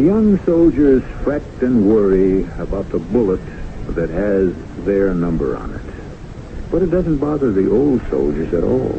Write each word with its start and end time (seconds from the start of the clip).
The 0.00 0.06
young 0.06 0.42
soldiers 0.46 1.02
fret 1.22 1.42
and 1.60 1.86
worry 1.86 2.44
about 2.58 2.88
the 2.88 2.98
bullet 2.98 3.42
that 3.88 4.08
has 4.08 4.54
their 4.86 5.12
number 5.12 5.58
on 5.58 5.74
it. 5.74 6.70
But 6.70 6.80
it 6.80 6.90
doesn't 6.90 7.18
bother 7.18 7.52
the 7.52 7.70
old 7.70 8.00
soldiers 8.08 8.54
at 8.54 8.64
all. 8.64 8.98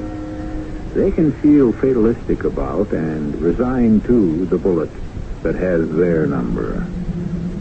They 0.94 1.10
can 1.10 1.32
feel 1.42 1.74
fatalistic 1.74 2.44
about 2.44 2.92
and 2.92 3.34
resign 3.42 4.02
to 4.02 4.46
the 4.46 4.60
bullet 4.60 4.92
that 5.42 5.56
has 5.56 5.90
their 5.90 6.28
number. 6.28 6.86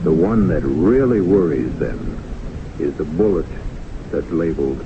The 0.03 0.13
one 0.13 0.49
that 0.49 0.63
really 0.63 1.23
worries 1.23 1.75
them 1.79 2.23
is 2.79 2.95
the 2.99 3.05
bullet 3.05 3.47
that's 4.11 4.31
labeled 4.31 4.85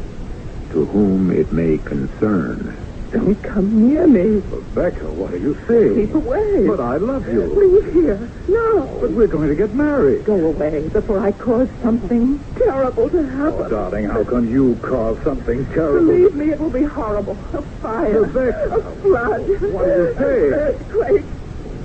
to 0.70 0.84
whom 0.84 1.32
it 1.32 1.50
may 1.52 1.78
concern. 1.78 2.76
Don't 3.14 3.40
come 3.44 3.88
near 3.88 4.08
me. 4.08 4.42
Rebecca, 4.42 5.04
what 5.06 5.32
are 5.32 5.38
you 5.38 5.56
saying? 5.68 5.94
Keep 5.94 6.14
away. 6.16 6.66
But 6.66 6.80
I 6.80 6.96
love 6.96 7.28
you. 7.28 7.46
Leave 7.46 7.92
here. 7.94 8.28
No. 8.48 8.98
But 9.00 9.12
we're 9.12 9.28
going 9.28 9.48
to 9.50 9.54
get 9.54 9.72
married. 9.72 10.24
Go 10.24 10.34
away 10.34 10.88
before 10.88 11.20
I 11.20 11.30
cause 11.30 11.68
something 11.80 12.42
terrible 12.58 13.08
to 13.08 13.22
happen. 13.22 13.66
Oh, 13.66 13.68
darling, 13.68 14.08
how 14.08 14.24
can 14.24 14.50
you 14.50 14.74
cause 14.82 15.16
something 15.22 15.64
terrible? 15.66 16.08
Believe 16.08 16.34
me, 16.34 16.50
it 16.50 16.58
will 16.58 16.72
be 16.72 16.82
horrible. 16.82 17.38
A 17.52 17.62
fire. 17.80 18.22
Rebecca. 18.22 18.80
A 18.82 19.00
flood. 19.02 19.46
What 19.70 19.84
do 19.86 19.92
you 19.92 20.14
say? 20.18 20.46
An 20.50 20.54
earthquake. 20.58 21.24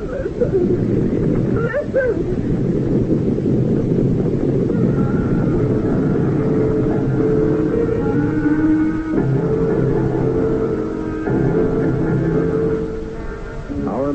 Listen. 0.02 1.56
Listen. 1.62 2.59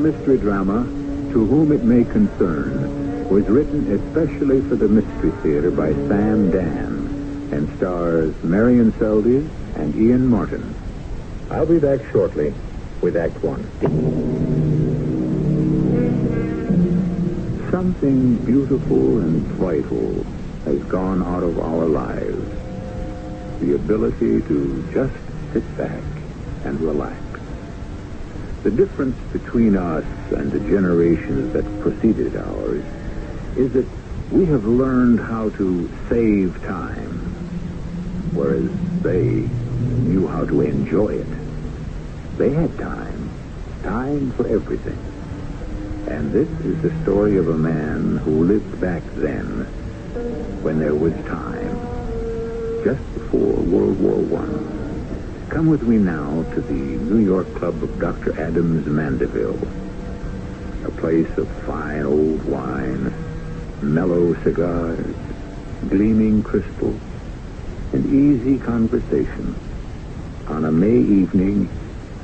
Mystery 0.05 0.37
drama, 0.37 0.83
To 1.33 1.45
Whom 1.47 1.71
It 1.71 1.83
May 1.83 2.03
Concern, 2.03 3.27
was 3.27 3.43
written 3.47 3.91
especially 3.91 4.61
for 4.61 4.75
the 4.75 4.87
Mystery 4.87 5.31
Theater 5.41 5.71
by 5.71 5.93
Sam 5.93 6.51
Dann 6.51 7.49
and 7.51 7.75
stars 7.77 8.35
Marion 8.43 8.91
Seldes 8.99 9.49
and 9.75 9.95
Ian 9.95 10.27
Martin. 10.27 10.75
I'll 11.49 11.65
be 11.65 11.79
back 11.79 12.01
shortly 12.11 12.53
with 13.01 13.17
Act 13.17 13.43
One. 13.43 13.63
Something 17.71 18.35
beautiful 18.45 19.21
and 19.21 19.41
vital 19.57 20.23
has 20.65 20.83
gone 20.83 21.23
out 21.23 21.41
of 21.41 21.57
our 21.57 21.87
lives. 21.87 22.47
The 23.59 23.73
ability 23.73 24.43
to 24.43 24.87
just 24.93 25.15
sit 25.51 25.77
back 25.77 26.03
and 26.63 26.79
relax. 26.79 27.24
The 28.65 28.71
difference 28.71 29.15
between 29.31 29.77
us 29.77 30.03
and 30.31 30.51
the 30.51 30.59
generations 30.59 31.53
that 31.53 31.65
preceded 31.81 32.35
ours 32.35 32.83
is 33.55 33.71
that 33.73 33.85
we 34.31 34.47
have 34.47 34.65
learned 34.65 35.19
how 35.19 35.49
to 35.49 35.87
save 36.09 36.59
time, 36.63 37.11
whereas 38.33 38.71
they 39.03 39.21
knew 40.09 40.25
how 40.25 40.45
to 40.45 40.61
enjoy 40.61 41.09
it. 41.09 41.27
They 42.39 42.49
had 42.49 42.75
time, 42.79 43.29
time 43.83 44.31
for 44.31 44.47
everything. 44.47 44.97
And 46.07 46.31
this 46.31 46.49
is 46.65 46.81
the 46.81 47.03
story 47.03 47.37
of 47.37 47.49
a 47.49 47.53
man 47.53 48.17
who 48.17 48.45
lived 48.45 48.81
back 48.81 49.03
then 49.13 49.65
when 50.63 50.79
there 50.79 50.95
was 50.95 51.13
time, 51.27 51.69
just 52.83 53.13
before 53.13 53.61
World 53.61 53.99
War 53.99 54.17
One. 54.17 54.84
Come 55.49 55.67
with 55.67 55.83
me 55.83 55.97
now 55.97 56.43
to 56.53 56.61
the 56.61 56.73
New 56.73 57.23
York 57.23 57.53
Club 57.55 57.81
of 57.83 57.99
Dr. 57.99 58.39
Adams 58.39 58.85
Mandeville. 58.87 59.59
A 60.85 60.91
place 60.91 61.37
of 61.37 61.47
fine 61.65 62.03
old 62.03 62.43
wine, 62.45 63.13
mellow 63.81 64.33
cigars, 64.43 65.15
gleaming 65.89 66.41
crystal, 66.43 66.97
and 67.93 68.05
easy 68.07 68.57
conversation 68.57 69.55
on 70.47 70.65
a 70.65 70.71
May 70.71 70.97
evening 70.97 71.69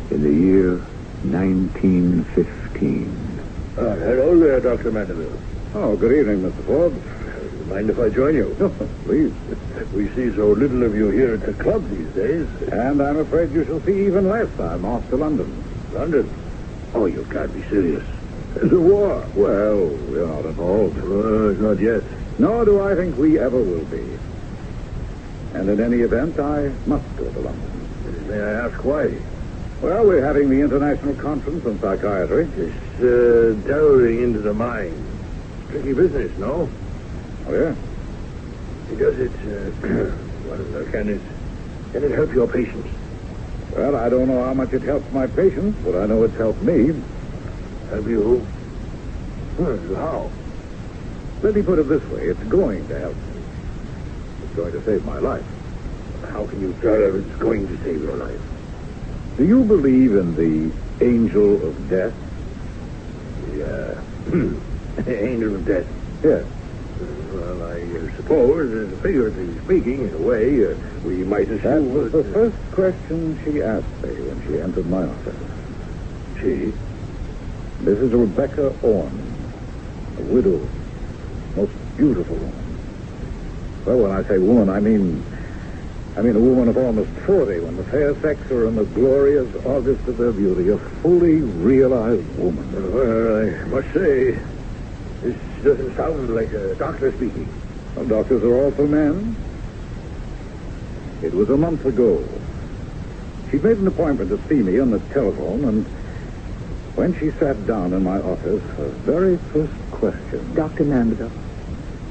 in 0.09 0.23
the 0.23 0.33
year 0.33 0.77
1915. 1.23 3.39
Uh, 3.77 3.95
hello 3.95 4.37
there, 4.39 4.59
Dr. 4.59 4.91
Mandeville. 4.91 5.37
Oh, 5.73 5.95
good 5.95 6.11
evening, 6.11 6.41
Mr. 6.41 6.65
Forbes. 6.65 7.20
Mind 7.71 7.89
if 7.89 7.99
I 7.99 8.09
join 8.09 8.35
you? 8.35 8.53
Please. 9.05 9.31
We 9.93 10.09
see 10.09 10.35
so 10.35 10.49
little 10.49 10.83
of 10.83 10.93
you 10.93 11.09
here 11.09 11.35
at 11.35 11.45
the 11.45 11.53
club 11.53 11.89
these 11.89 12.07
days. 12.09 12.45
And 12.69 13.01
I'm 13.01 13.17
afraid 13.17 13.51
you 13.51 13.63
shall 13.63 13.79
see 13.81 14.07
even 14.07 14.27
less. 14.27 14.49
I'm 14.59 14.83
off 14.83 15.07
to 15.09 15.15
London. 15.15 15.63
London? 15.93 16.29
Oh, 16.93 17.05
you 17.05 17.25
can't 17.31 17.53
be 17.53 17.61
serious. 17.69 18.03
There's 18.55 18.73
a 18.73 18.79
war. 18.79 19.25
Well, 19.35 19.87
we're 19.87 20.27
not 20.27 20.45
involved. 20.45 20.97
Uh, 20.99 21.61
not 21.61 21.79
yet. 21.79 22.03
Nor 22.39 22.65
do 22.65 22.81
I 22.81 22.93
think 22.93 23.17
we 23.17 23.39
ever 23.39 23.57
will 23.57 23.85
be. 23.85 24.05
And 25.53 25.69
in 25.69 25.79
any 25.79 26.01
event, 26.01 26.39
I 26.39 26.73
must 26.85 27.15
go 27.15 27.31
to 27.31 27.39
London. 27.39 28.27
May 28.27 28.41
I 28.41 28.65
ask 28.65 28.83
why? 28.83 29.17
Well, 29.81 30.05
we're 30.05 30.25
having 30.25 30.49
the 30.49 30.59
International 30.59 31.15
Conference 31.15 31.65
on 31.65 31.79
Psychiatry. 31.79 32.49
It's 32.57 33.01
uh, 33.01 33.55
delving 33.65 34.23
into 34.23 34.39
the 34.39 34.53
mind. 34.53 34.93
Tricky 35.69 35.93
business, 35.93 36.37
no? 36.37 36.69
Oh, 37.51 37.53
yeah? 37.53 37.75
Does 38.95 39.19
it, 39.19 39.35
uh, 39.43 39.75
well, 40.47 40.61
uh, 40.71 40.91
can 40.91 41.09
it, 41.11 41.21
can 41.91 42.03
it 42.03 42.15
help 42.15 42.31
your 42.33 42.47
patients? 42.47 42.87
Well, 43.75 43.97
I 43.97 44.07
don't 44.07 44.27
know 44.27 44.43
how 44.43 44.53
much 44.53 44.71
it 44.71 44.83
helps 44.83 45.11
my 45.11 45.27
patients, 45.27 45.75
but 45.83 45.99
I 45.99 46.05
know 46.07 46.23
it's 46.23 46.37
helped 46.37 46.63
me. 46.63 46.95
Have 47.91 48.07
you? 48.07 48.47
Well, 49.59 49.95
how? 49.99 50.31
Let 51.43 51.55
me 51.55 51.61
put 51.61 51.79
it 51.79 51.89
this 51.89 52.01
way. 52.11 52.21
It's 52.23 52.43
going 52.47 52.87
to 52.87 52.99
help 52.99 53.15
me. 53.19 53.43
It's 54.43 54.55
going 54.55 54.71
to 54.71 54.85
save 54.85 55.03
my 55.03 55.19
life. 55.19 55.43
How 56.31 56.45
can 56.47 56.61
you 56.61 56.71
tell 56.79 56.95
if 56.95 57.25
it's 57.25 57.35
going 57.41 57.67
to 57.67 57.75
save 57.83 57.99
your 57.99 58.15
life? 58.15 58.39
Do 59.37 59.43
you 59.43 59.63
believe 59.65 60.15
in 60.15 60.35
the 60.39 60.71
angel 61.03 61.67
of 61.67 61.75
death? 61.89 62.15
The, 63.43 63.97
uh, 65.03 65.11
angel 65.11 65.55
of 65.55 65.65
death. 65.65 65.87
Yes. 66.23 66.60
Well, 67.33 67.63
I 67.63 67.81
uh, 67.81 68.15
suppose, 68.17 68.93
uh, 68.93 68.95
figuratively 69.01 69.59
speaking, 69.65 70.07
in 70.07 70.13
a 70.13 70.17
way, 70.17 70.65
uh, 70.65 70.75
we 71.05 71.23
might 71.23 71.47
That 71.47 71.59
assume 71.65 71.93
was 71.93 72.11
the 72.11 72.21
that, 72.23 72.29
uh, 72.29 72.33
first 72.33 72.57
question 72.71 73.39
she 73.43 73.61
asked 73.61 74.03
me 74.03 74.09
when 74.21 74.41
she 74.47 74.59
entered 74.59 74.85
my 74.87 75.03
office. 75.03 75.35
She? 76.39 76.73
Mrs. 77.83 78.11
Rebecca 78.13 78.73
Owen, 78.83 79.35
a 80.17 80.21
widow, 80.23 80.67
most 81.55 81.71
beautiful 81.97 82.35
woman. 82.35 82.53
Well, 83.85 83.97
when 83.97 84.11
I 84.11 84.23
say 84.23 84.37
woman, 84.37 84.69
I 84.69 84.79
mean, 84.79 85.23
I 86.15 86.21
mean 86.21 86.35
a 86.35 86.39
woman 86.39 86.67
of 86.67 86.77
almost 86.77 87.09
40 87.25 87.61
when 87.61 87.77
the 87.77 87.83
fair 87.85 88.13
sex 88.21 88.39
are 88.51 88.67
in 88.67 88.75
the 88.75 88.83
glorious 88.83 89.47
August 89.65 90.07
of 90.07 90.17
their 90.17 90.31
beauty, 90.31 90.69
a 90.69 90.77
fully 90.77 91.41
realized 91.41 92.37
woman. 92.37 92.93
Well, 92.93 93.47
I 93.47 93.65
must 93.69 93.93
say, 93.93 94.31
this 94.31 94.50
doesn't 95.63 95.95
sound 95.95 96.33
like 96.33 96.53
uh, 96.53 96.71
a 96.71 96.75
doctor 96.75 97.13
speaking. 97.17 97.47
Well, 97.95 98.05
doctors 98.07 98.43
are 98.43 98.65
also 98.65 98.83
men. 98.87 99.35
It 101.23 101.33
was 101.33 101.49
a 101.49 101.57
month 101.57 101.85
ago. 101.85 102.23
She 103.51 103.57
made 103.57 103.77
an 103.77 103.87
appointment 103.87 104.29
to 104.29 104.39
see 104.49 104.61
me 104.61 104.79
on 104.79 104.91
the 104.91 104.99
telephone, 105.13 105.65
and 105.65 105.85
when 106.95 107.13
she 107.19 107.29
sat 107.39 107.67
down 107.67 107.93
in 107.93 108.03
my 108.03 108.17
office, 108.17 108.63
her 108.77 108.89
very 109.05 109.37
first 109.51 109.73
question. 109.91 110.53
Dr. 110.55 110.85
Mandeville, 110.85 111.31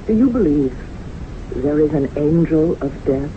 Do 0.06 0.14
you 0.14 0.31
believe 0.31 0.76
there 1.56 1.81
is 1.81 1.93
an 1.93 2.08
angel 2.17 2.76
of 2.81 2.93
death? 3.05 3.32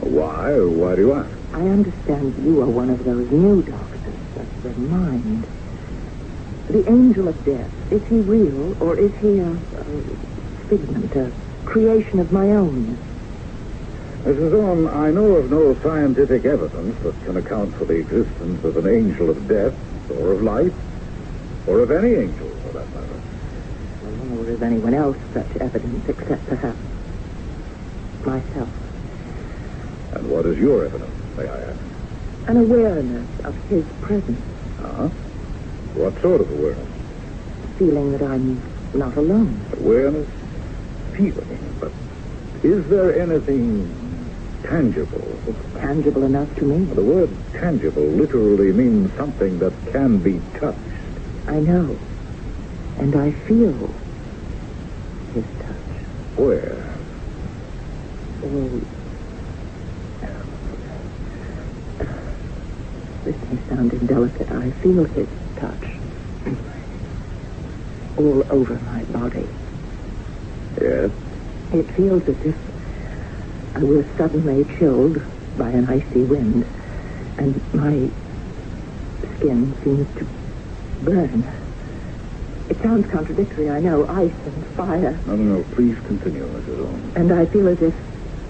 Why? 0.00 0.52
Why 0.60 0.94
do 0.96 1.02
you 1.02 1.14
ask? 1.14 1.30
I 1.54 1.62
understand 1.62 2.34
you 2.44 2.60
are 2.62 2.68
one 2.68 2.90
of 2.90 3.04
those 3.04 3.30
new 3.30 3.62
doctors 3.62 4.14
of 4.36 4.62
the 4.62 4.80
mind. 4.80 5.59
The 6.70 6.88
angel 6.88 7.26
of 7.26 7.44
death, 7.44 7.68
is 7.92 8.00
he 8.06 8.20
real 8.20 8.76
or 8.80 8.96
is 8.96 9.12
he 9.20 9.38
a, 9.40 9.50
a 9.50 9.56
figment, 10.68 11.12
a 11.16 11.32
creation 11.64 12.20
of 12.20 12.30
my 12.30 12.46
own? 12.52 12.96
Mrs. 14.24 14.52
Owen, 14.52 14.86
I 14.86 15.10
know 15.10 15.32
of 15.36 15.50
no 15.50 15.74
scientific 15.82 16.44
evidence 16.44 16.96
that 17.02 17.24
can 17.24 17.36
account 17.38 17.74
for 17.74 17.86
the 17.86 17.94
existence 17.94 18.64
of 18.64 18.76
an 18.76 18.86
angel 18.86 19.30
of 19.30 19.48
death, 19.48 19.74
or 20.20 20.32
of 20.32 20.42
life, 20.42 20.72
or 21.66 21.80
of 21.80 21.90
any 21.90 22.14
angel, 22.14 22.48
for 22.62 22.72
that 22.78 22.88
matter. 22.94 23.20
Nor 24.28 24.48
is 24.48 24.62
anyone 24.62 24.94
else 24.94 25.16
such 25.34 25.56
evidence 25.56 26.08
except 26.08 26.46
perhaps 26.46 26.78
myself? 28.24 28.68
And 30.14 30.30
what 30.30 30.46
is 30.46 30.56
your 30.58 30.84
evidence, 30.84 31.10
may 31.36 31.48
I 31.48 31.60
ask? 31.62 31.78
An 32.46 32.56
awareness 32.58 33.26
of 33.44 33.56
his 33.68 33.84
presence, 34.02 34.40
Uh-huh. 34.82 35.08
What 35.94 36.20
sort 36.22 36.40
of 36.40 36.50
awareness? 36.50 36.86
feeling 37.80 38.12
that 38.12 38.22
I'm 38.22 38.60
not 38.92 39.16
alone. 39.16 39.58
Awareness, 39.78 40.28
feeling, 41.14 41.76
but 41.80 41.90
is 42.62 42.86
there 42.88 43.18
anything 43.18 43.88
tangible? 44.62 45.26
It's 45.46 45.58
Tangible 45.76 46.24
enough 46.24 46.54
to 46.56 46.64
me. 46.64 46.84
The 46.94 47.02
word 47.02 47.30
tangible 47.54 48.02
literally 48.02 48.70
means 48.70 49.10
something 49.16 49.58
that 49.60 49.72
can 49.92 50.18
be 50.18 50.42
touched. 50.58 50.78
I 51.46 51.58
know. 51.60 51.98
And 52.98 53.16
I 53.16 53.32
feel 53.32 53.90
his 55.32 55.44
touch. 55.58 56.04
Where? 56.36 56.76
Oh. 58.44 58.80
This 63.24 63.36
may 63.50 63.68
sound 63.74 63.94
indelicate. 63.94 64.50
I 64.50 64.70
feel 64.70 65.04
his 65.04 65.28
touch. 65.60 65.90
All 68.18 68.44
over 68.50 68.74
my 68.74 69.02
body. 69.04 69.46
Yes. 70.80 71.10
It 71.72 71.90
feels 71.92 72.22
as 72.28 72.36
if 72.44 72.56
I 73.76 73.84
were 73.84 74.04
suddenly 74.16 74.64
chilled 74.78 75.22
by 75.56 75.70
an 75.70 75.86
icy 75.88 76.22
wind, 76.22 76.64
and 77.38 77.74
my 77.74 78.08
skin 79.36 79.74
seems 79.84 80.06
to 80.18 80.26
burn. 81.02 81.44
It 82.68 82.78
sounds 82.82 83.06
contradictory, 83.10 83.70
I 83.70 83.80
know, 83.80 84.06
ice 84.08 84.32
and 84.46 84.66
fire, 84.76 85.18
No, 85.26 85.36
no, 85.36 85.56
no. 85.58 85.64
Please 85.74 85.96
continue, 86.06 86.44
Mrs. 86.46 86.80
Owen. 86.80 87.12
and 87.16 87.32
I 87.32 87.46
feel 87.46 87.68
as 87.68 87.80
if 87.82 87.94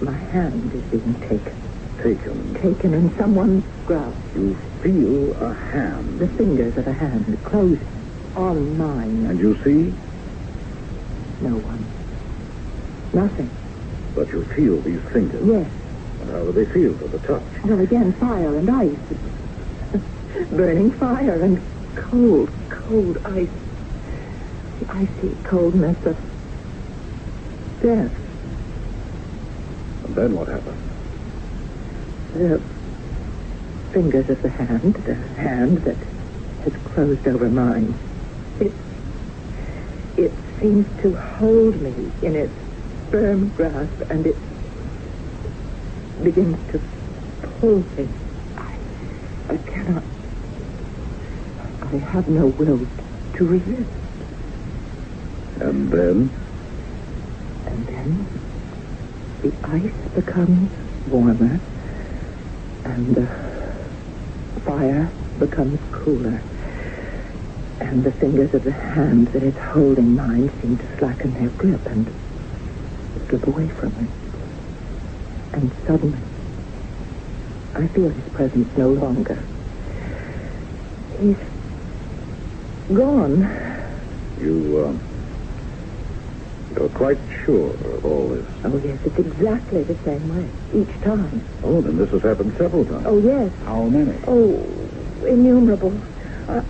my 0.01 0.11
hand 0.13 0.73
is 0.73 0.83
being 0.85 1.15
taken, 1.21 1.53
Taken. 2.01 2.55
taken 2.55 2.93
in 2.95 3.15
someone's 3.15 3.63
grasp. 3.85 4.17
You 4.35 4.55
feel 4.81 5.33
a 5.43 5.53
hand. 5.53 6.19
The 6.19 6.27
fingers 6.29 6.75
of 6.77 6.87
a 6.87 6.93
hand 6.93 7.37
closing 7.43 7.87
on 8.35 8.77
mine. 8.77 9.25
And 9.27 9.39
you 9.39 9.55
see, 9.63 9.93
No 11.41 11.57
one. 11.57 11.85
Nothing. 13.13 13.49
but 14.15 14.29
you 14.29 14.43
feel 14.45 14.81
these 14.81 15.01
fingers. 15.11 15.45
Yes. 15.45 15.69
And 16.21 16.31
how 16.31 16.43
do 16.45 16.51
they 16.53 16.65
feel 16.65 16.97
to 16.97 17.07
the 17.07 17.19
touch? 17.19 17.43
Well, 17.63 17.79
again, 17.79 18.13
fire 18.13 18.55
and 18.55 18.69
ice. 18.69 18.97
Burning 20.51 20.91
fire 20.91 21.39
and 21.41 21.61
cold, 21.95 22.49
cold 22.69 23.17
ice. 23.25 23.49
The 24.79 24.91
icy 24.91 25.35
coldness 25.43 26.03
of 26.05 26.17
death. 27.81 28.11
And 30.05 30.15
then 30.15 30.35
what 30.35 30.47
happens? 30.47 30.90
The 32.33 32.61
fingers 33.91 34.29
of 34.29 34.41
the 34.41 34.49
hand, 34.49 34.95
the 35.05 35.15
hand 35.15 35.79
that 35.79 35.97
has 36.63 36.73
closed 36.93 37.27
over 37.27 37.49
mine. 37.49 37.93
It, 38.61 38.71
it 40.15 40.31
seems 40.61 40.87
to 41.01 41.13
hold 41.13 41.81
me 41.81 41.93
in 42.21 42.35
its 42.37 42.53
firm 43.09 43.49
grasp 43.49 43.91
and 44.09 44.25
it 44.25 44.37
begins 46.23 46.57
to 46.71 46.79
pull 47.59 47.83
me. 47.97 48.07
I, 48.57 48.77
I 49.49 49.57
cannot, 49.57 50.03
I 51.81 51.97
have 51.97 52.29
no 52.29 52.45
will 52.45 52.87
to 53.35 53.45
resist. 53.45 53.89
And 55.59 55.91
then? 55.91 56.31
And 57.65 57.87
then 57.87 58.25
the 59.41 59.51
ice 59.67 60.15
becomes 60.15 60.71
warmer 61.09 61.59
and 62.91 63.15
the 63.15 63.27
fire 64.61 65.09
becomes 65.39 65.79
cooler. 65.91 66.41
And 67.79 68.03
the 68.03 68.11
fingers 68.11 68.53
of 68.53 68.63
the 68.63 68.71
hand 68.71 69.27
that 69.29 69.43
is 69.43 69.57
holding 69.57 70.15
mine 70.15 70.51
seem 70.61 70.77
to 70.77 70.97
slacken 70.97 71.33
their 71.33 71.49
grip 71.49 71.85
and 71.87 72.05
slip 73.27 73.47
away 73.47 73.67
from 73.69 73.89
me. 74.01 74.07
And 75.53 75.71
suddenly, 75.87 76.19
I 77.75 77.87
feel 77.87 78.09
his 78.09 78.33
presence 78.33 78.77
no 78.77 78.89
longer. 78.89 79.41
He's 81.19 81.37
gone. 82.93 83.41
You, 84.39 84.85
um, 84.85 84.99
you're 86.75 86.89
quite 86.89 87.17
sure 87.45 87.71
of 87.73 88.05
all 88.05 88.29
this? 88.29 88.45
Oh, 88.63 88.77
yes, 88.77 88.99
it's 89.05 89.17
exactly 89.17 89.83
the 89.83 89.95
same 90.03 90.27
way 90.29 90.49
each 90.73 91.01
time. 91.01 91.43
Oh, 91.63 91.81
then 91.81 91.97
this 91.97 92.09
has 92.11 92.21
happened 92.21 92.55
several 92.57 92.85
times. 92.85 93.05
Oh, 93.05 93.19
yes. 93.19 93.51
How 93.65 93.83
many? 93.83 94.17
Oh, 94.27 94.53
innumerable. 95.25 95.99
I, 96.47 96.63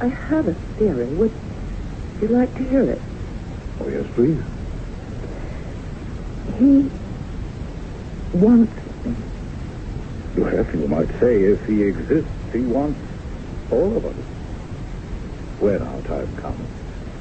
I 0.00 0.08
have 0.08 0.48
a 0.48 0.54
theory. 0.78 1.06
Would 1.06 1.32
you 2.20 2.28
like 2.28 2.54
to 2.54 2.64
hear 2.64 2.82
it? 2.90 3.00
Oh, 3.80 3.88
yes, 3.88 4.06
please. 4.14 4.42
He 6.58 6.90
wants 8.32 8.72
me. 9.04 9.14
Well, 10.36 10.66
you 10.74 10.88
might 10.88 11.08
say 11.20 11.42
if 11.42 11.64
he 11.66 11.82
exists, 11.82 12.30
he 12.52 12.60
wants 12.60 13.00
all 13.70 13.96
of 13.96 14.04
us. 14.04 14.14
When 15.60 15.82
our 15.82 16.00
time 16.02 16.36
comes. 16.36 16.75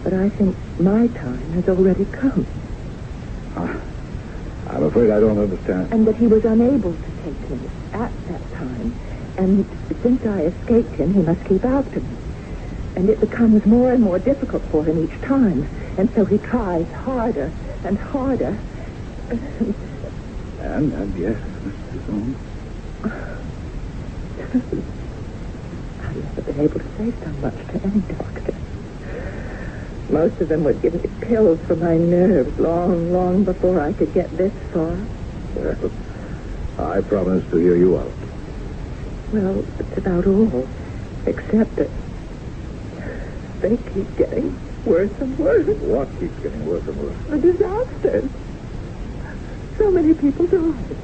But 0.05 0.13
I 0.13 0.29
think 0.29 0.55
my 0.79 1.07
time 1.17 1.51
has 1.53 1.65
already 1.65 2.05
come. 2.05 2.45
Ah, 3.57 3.81
I'm 4.69 4.83
afraid 4.83 5.09
I 5.09 5.19
don't 5.19 5.39
understand. 5.41 5.91
And 5.91 6.05
that 6.05 6.15
he 6.15 6.27
was 6.27 6.45
unable 6.45 6.93
to 6.93 7.11
take 7.25 7.41
me 7.49 7.57
at 7.91 8.13
that 8.29 8.45
time. 8.53 8.93
And 9.37 9.65
since 10.03 10.21
I 10.29 10.53
escaped 10.53 10.93
him, 10.93 11.11
he 11.11 11.21
must 11.25 11.43
keep 11.49 11.65
after 11.65 11.99
me. 11.99 12.15
And 12.95 13.09
it 13.09 13.19
becomes 13.19 13.65
more 13.65 13.91
and 13.91 14.03
more 14.03 14.19
difficult 14.19 14.61
for 14.71 14.85
him 14.85 15.03
each 15.03 15.19
time. 15.27 15.67
And 15.97 16.07
so 16.15 16.23
he 16.23 16.37
tries 16.37 16.85
harder 17.03 17.51
and 17.83 17.97
harder. 17.97 18.61
And, 20.57 20.93
and 20.93 21.19
yes, 21.19 21.35
Mr. 21.63 22.05
Holmes. 22.05 22.37
I've 25.99 26.15
never 26.15 26.41
been 26.41 26.59
able 26.59 26.79
to 26.79 26.89
say 26.97 27.13
so 27.23 27.29
much 27.41 27.57
to 27.67 27.81
any 27.85 27.99
doctor. 28.01 28.64
Most 30.09 30.39
of 30.39 30.49
them 30.49 30.63
would 30.63 30.81
give 30.81 30.93
me 30.93 31.09
pills 31.21 31.59
for 31.61 31.75
my 31.75 31.97
nerves 31.97 32.59
long, 32.59 33.11
long 33.11 33.43
before 33.43 33.79
I 33.79 33.91
could 33.93 34.13
get 34.13 34.29
this 34.37 34.53
far. 34.71 34.97
Well, 35.55 35.91
I 36.77 37.01
promise 37.01 37.43
to 37.49 37.57
hear 37.57 37.75
you 37.75 37.97
out. 37.97 38.11
Well, 39.31 39.65
it's 39.79 39.97
about 39.97 40.27
all. 40.27 40.67
Except 41.25 41.75
that 41.77 41.89
they 43.61 43.77
keep 43.77 44.15
getting 44.15 44.55
worse 44.85 45.11
and 45.19 45.37
worse. 45.39 45.65
What 45.79 46.07
keeps 46.19 46.37
getting 46.43 46.65
worse 46.67 46.87
and 46.87 46.97
worse? 46.97 47.15
The 47.29 47.37
disasters. 47.39 48.29
So 49.77 49.89
many 49.89 50.13
people 50.13 50.45
die. 50.45 50.95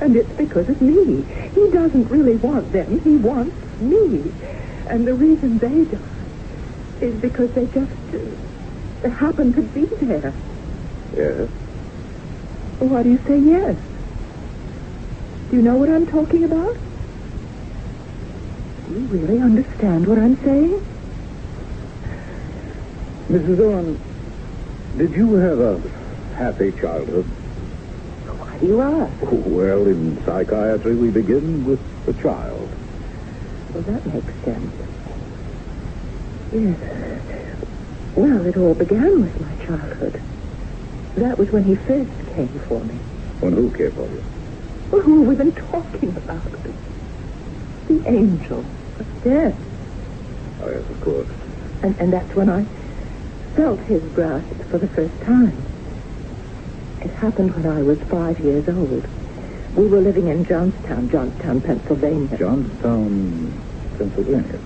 And 0.00 0.16
it's 0.16 0.32
because 0.32 0.68
of 0.68 0.82
me. 0.82 1.22
He 1.54 1.70
doesn't 1.70 2.08
really 2.08 2.36
want 2.36 2.72
them. 2.72 3.00
He 3.00 3.16
wants 3.16 3.56
me. 3.80 4.32
And 4.88 5.06
the 5.06 5.14
reason 5.14 5.58
they 5.58 5.84
die 5.84 5.98
is 7.02 7.20
because 7.20 7.50
they 7.52 7.66
just 7.66 7.92
uh, 9.04 9.10
happen 9.10 9.52
to 9.52 9.62
be 9.62 9.84
there. 10.04 10.34
Yes. 11.16 11.48
Why 12.78 13.02
do 13.02 13.10
you 13.10 13.18
say 13.26 13.38
yes? 13.38 13.76
Do 15.50 15.56
you 15.56 15.62
know 15.62 15.76
what 15.76 15.90
I'm 15.90 16.06
talking 16.06 16.44
about? 16.44 16.74
Do 18.86 18.94
you 18.94 19.06
really 19.08 19.40
understand 19.40 20.06
what 20.06 20.18
I'm 20.18 20.36
saying? 20.44 20.80
Mrs. 23.28 23.60
Owen, 23.60 24.00
did 24.98 25.12
you 25.12 25.34
have 25.34 25.58
a 25.58 25.80
happy 26.36 26.72
childhood? 26.80 27.24
Why 27.24 28.58
do 28.58 28.66
you 28.66 28.80
ask? 28.80 29.12
Well, 29.22 29.86
in 29.86 30.22
psychiatry, 30.24 30.94
we 30.96 31.10
begin 31.10 31.64
with 31.64 31.80
the 32.06 32.12
child. 32.22 32.68
Well, 33.72 33.82
that 33.84 34.06
makes 34.06 34.34
sense. 34.44 34.91
Yes. 36.52 36.78
Well, 38.14 38.44
it 38.46 38.56
all 38.58 38.74
began 38.74 39.22
with 39.22 39.40
my 39.40 39.54
childhood. 39.64 40.20
That 41.16 41.38
was 41.38 41.50
when 41.50 41.64
he 41.64 41.76
first 41.76 42.10
came 42.34 42.60
for 42.68 42.80
me. 42.84 42.94
When 43.40 43.54
who 43.54 43.70
came 43.70 43.92
for 43.92 44.06
you? 44.06 44.22
Well, 44.90 45.00
who 45.00 45.22
we've 45.22 45.38
we 45.38 45.44
been 45.44 45.52
talking 45.52 46.10
about? 46.10 46.52
The 47.88 48.06
angel 48.06 48.64
of 48.98 49.24
death. 49.24 49.56
Oh, 50.62 50.70
yes, 50.70 50.90
of 50.90 51.00
course. 51.00 51.28
And, 51.82 51.98
and 51.98 52.12
that's 52.12 52.34
when 52.36 52.50
I 52.50 52.66
felt 53.56 53.80
his 53.80 54.02
grasp 54.12 54.46
for 54.70 54.76
the 54.78 54.88
first 54.88 55.18
time. 55.22 55.56
It 57.00 57.10
happened 57.12 57.54
when 57.54 57.66
I 57.66 57.82
was 57.82 57.98
five 58.02 58.38
years 58.40 58.68
old. 58.68 59.06
We 59.74 59.86
were 59.86 60.00
living 60.02 60.28
in 60.28 60.44
Johnstown, 60.44 61.08
Johnstown, 61.08 61.62
Pennsylvania. 61.62 62.36
Johnstown, 62.36 63.58
Pennsylvania. 63.96 64.60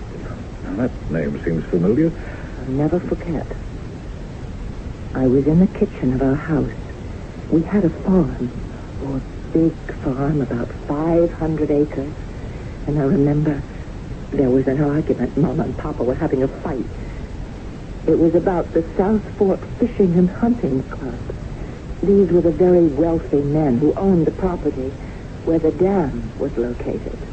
That 0.77 0.91
name 1.09 1.43
seems 1.43 1.65
familiar. 1.65 2.11
I'll 2.59 2.71
never 2.71 2.99
forget. 2.99 3.47
I 5.15 5.25
was 5.25 5.47
in 5.47 5.59
the 5.59 5.65
kitchen 5.65 6.13
of 6.13 6.21
our 6.21 6.35
house. 6.35 6.69
We 7.49 7.63
had 7.63 7.83
a 7.83 7.89
farm, 7.89 8.51
or 9.03 9.19
big 9.53 9.73
farm, 10.03 10.39
about 10.43 10.71
500 10.87 11.71
acres. 11.71 12.13
And 12.85 12.99
I 12.99 13.05
remember 13.05 13.63
there 14.29 14.51
was 14.51 14.67
an 14.67 14.79
argument. 14.79 15.35
Mama 15.35 15.63
and 15.63 15.75
Papa 15.79 16.03
were 16.03 16.13
having 16.13 16.43
a 16.43 16.47
fight. 16.47 16.85
It 18.05 18.19
was 18.19 18.35
about 18.35 18.71
the 18.73 18.85
South 18.95 19.23
Fork 19.35 19.65
Fishing 19.79 20.13
and 20.13 20.29
Hunting 20.29 20.83
Club. 20.83 21.19
These 22.03 22.29
were 22.29 22.41
the 22.41 22.51
very 22.51 22.85
wealthy 22.85 23.41
men 23.41 23.79
who 23.79 23.95
owned 23.95 24.27
the 24.27 24.31
property 24.31 24.91
where 25.43 25.57
the 25.57 25.71
dam 25.71 26.31
was 26.37 26.55
located. 26.55 27.26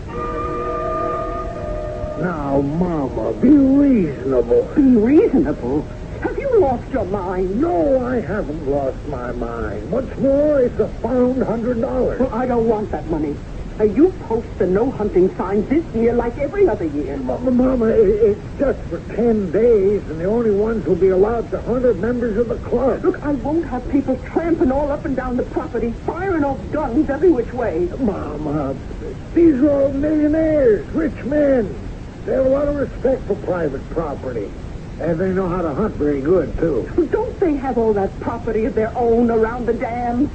Now, 2.24 2.62
Mama, 2.62 3.34
be 3.34 3.50
reasonable. 3.50 4.62
Be 4.74 4.80
reasonable. 4.80 5.82
Have 6.22 6.38
you 6.38 6.58
lost 6.58 6.90
your 6.90 7.04
mind? 7.04 7.60
No, 7.60 8.02
I 8.02 8.18
haven't 8.18 8.66
lost 8.66 8.96
my 9.08 9.30
mind. 9.32 9.92
What's 9.92 10.16
more, 10.18 10.58
it's 10.60 10.80
a 10.80 10.88
found 11.02 11.42
hundred 11.42 11.82
dollars. 11.82 12.20
Well, 12.20 12.34
I 12.34 12.46
don't 12.46 12.66
want 12.66 12.90
that 12.92 13.10
money. 13.10 13.36
Uh, 13.78 13.84
you 13.84 14.10
post 14.20 14.48
the 14.56 14.66
no 14.66 14.90
hunting 14.90 15.36
signs 15.36 15.68
this 15.68 15.84
year 15.94 16.14
like 16.14 16.38
every 16.38 16.66
other 16.66 16.86
year. 16.86 17.18
Mama, 17.18 17.50
Mama, 17.50 17.86
it's 17.88 18.40
just 18.58 18.80
for 18.88 19.00
ten 19.14 19.52
days, 19.52 20.00
and 20.08 20.18
the 20.18 20.24
only 20.24 20.50
ones 20.52 20.82
who'll 20.86 20.94
be 20.94 21.08
allowed 21.08 21.50
to 21.50 21.60
hunt 21.60 21.84
are 21.84 21.92
members 21.92 22.38
of 22.38 22.48
the 22.48 22.56
club. 22.56 23.04
Look, 23.04 23.22
I 23.22 23.32
won't 23.32 23.66
have 23.66 23.86
people 23.90 24.16
tramping 24.32 24.72
all 24.72 24.90
up 24.90 25.04
and 25.04 25.14
down 25.14 25.36
the 25.36 25.42
property, 25.42 25.92
firing 26.06 26.42
off 26.42 26.58
guns 26.72 27.10
every 27.10 27.30
which 27.30 27.52
way. 27.52 27.80
Mama, 27.98 28.74
these 29.34 29.56
are 29.56 29.82
all 29.82 29.92
millionaires, 29.92 30.88
rich 30.94 31.22
men. 31.26 31.83
They 32.24 32.32
have 32.32 32.46
a 32.46 32.48
lot 32.48 32.68
of 32.68 32.76
respect 32.76 33.22
for 33.26 33.34
private 33.36 33.88
property. 33.90 34.50
And 35.00 35.18
they 35.18 35.32
know 35.32 35.48
how 35.48 35.62
to 35.62 35.74
hunt 35.74 35.94
very 35.96 36.20
good, 36.20 36.56
too. 36.58 37.08
Don't 37.12 37.38
they 37.40 37.54
have 37.56 37.78
all 37.78 37.92
that 37.94 38.18
property 38.20 38.64
of 38.64 38.74
their 38.74 38.96
own 38.96 39.30
around 39.30 39.66
the 39.66 39.74
dam? 39.74 40.30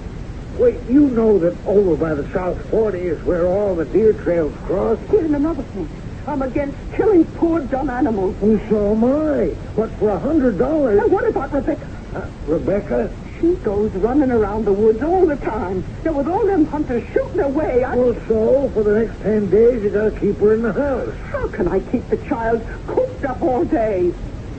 Wait, 0.57 0.77
you 0.89 1.07
know 1.07 1.39
that 1.39 1.55
over 1.65 1.95
by 1.95 2.13
the 2.13 2.29
South 2.33 2.63
40 2.69 2.99
is 2.99 3.23
where 3.23 3.47
all 3.47 3.75
the 3.75 3.85
deer 3.85 4.11
trails 4.11 4.53
cross? 4.65 4.99
Here's 5.09 5.31
another 5.31 5.63
thing. 5.63 5.89
I'm 6.27 6.41
against 6.41 6.77
killing 6.93 7.25
poor 7.25 7.61
dumb 7.61 7.89
animals. 7.89 8.35
And 8.41 8.59
so 8.69 8.91
am 8.91 9.03
I. 9.05 9.55
But 9.75 9.89
for 9.91 10.09
a 10.09 10.19
hundred 10.19 10.57
dollars... 10.57 10.99
Now, 10.99 11.07
what 11.07 11.25
about 11.25 11.51
Rebecca? 11.53 11.87
Uh, 12.13 12.27
Rebecca? 12.45 13.11
She 13.39 13.55
goes 13.55 13.89
running 13.93 14.31
around 14.31 14.65
the 14.65 14.73
woods 14.73 15.01
all 15.01 15.25
the 15.25 15.37
time. 15.37 15.85
Now, 16.03 16.11
with 16.11 16.27
all 16.27 16.45
them 16.45 16.65
hunters 16.65 17.07
shooting 17.13 17.39
away, 17.39 17.85
I... 17.85 17.95
Well, 17.95 18.13
so, 18.27 18.69
for 18.73 18.83
the 18.83 19.05
next 19.05 19.21
ten 19.21 19.49
days, 19.49 19.81
you 19.81 19.89
gotta 19.89 20.11
keep 20.11 20.37
her 20.39 20.53
in 20.53 20.61
the 20.61 20.73
house. 20.73 21.13
How 21.31 21.47
can 21.47 21.69
I 21.69 21.79
keep 21.79 22.05
the 22.09 22.17
child 22.17 22.61
cooped 22.85 23.23
up 23.23 23.41
all 23.41 23.63
day? 23.63 24.11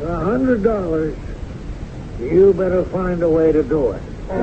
A 0.03 0.17
hundred 0.25 0.63
dollars, 0.63 1.15
you 2.21 2.55
better 2.55 2.83
find 2.85 3.23
a 3.23 3.29
way 3.29 3.53
to 3.53 3.63
do 3.63 3.91
it. 3.93 4.03
No, 4.31 4.37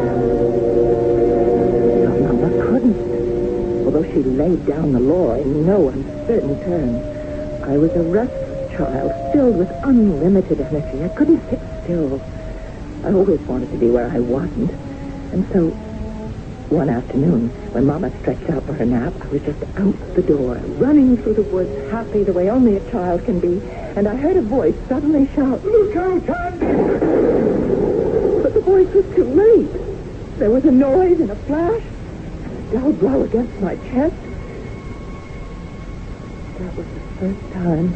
Mama 2.22 2.50
couldn't. 2.64 3.86
Although 3.86 4.04
she 4.04 4.22
laid 4.22 4.68
down 4.68 4.92
the 4.92 5.00
law 5.00 5.34
in 5.34 5.66
no 5.66 5.90
uncertain 5.90 6.60
terms, 6.64 7.04
I 7.64 7.76
was 7.78 7.90
a 7.94 8.04
restless 8.04 8.72
child 8.72 9.12
filled 9.34 9.58
with 9.58 9.72
unlimited 9.84 10.62
energy. 10.62 11.04
I 11.04 11.08
couldn't 11.10 11.42
sit 11.50 11.60
still. 11.84 12.22
I 13.04 13.14
always 13.14 13.40
wanted 13.42 13.72
to 13.72 13.78
be 13.78 13.90
where 13.90 14.10
I 14.10 14.20
wasn't. 14.20 14.72
And 15.32 15.48
so, 15.54 15.70
one 16.70 16.90
afternoon, 16.90 17.50
when 17.72 17.86
Mama 17.86 18.12
stretched 18.20 18.50
out 18.50 18.66
for 18.66 18.74
her 18.74 18.86
nap, 18.86 19.14
I 19.22 19.28
was 19.28 19.42
just 19.42 19.62
out 19.78 20.16
the 20.16 20.22
door, 20.22 20.56
running 20.80 21.16
through 21.18 21.36
the 21.36 21.44
woods, 21.44 21.92
happy 21.92 22.24
the 22.24 22.34
way 22.34 22.50
only 22.50 22.76
a 22.76 22.92
child 22.92 23.24
can 23.26 23.40
be. 23.40 23.62
And 23.96 24.08
I 24.08 24.16
heard 24.16 24.36
a 24.38 24.42
voice 24.42 24.76
suddenly 24.90 25.28
shout, 25.34 25.64
Look 25.64 25.96
out, 25.96 26.30
Andy! 26.30 26.66
but 28.44 28.54
the 28.54 28.62
voice 28.62 28.94
was 28.94 29.06
too 29.16 29.24
late. 29.24 30.40
There 30.40 30.52
was 30.52 30.66
a 30.66 30.72
noise 30.72 31.20
and 31.20 31.32
a 31.32 31.36
flash, 31.48 31.84
and 32.44 32.58
a 32.58 32.74
dull 32.74 32.92
blow 32.94 33.24
against 33.24 33.60
my 33.62 33.76
chest. 33.76 34.16
That 36.60 36.76
was 36.76 36.88
the 36.88 37.02
first 37.20 37.54
time 37.54 37.96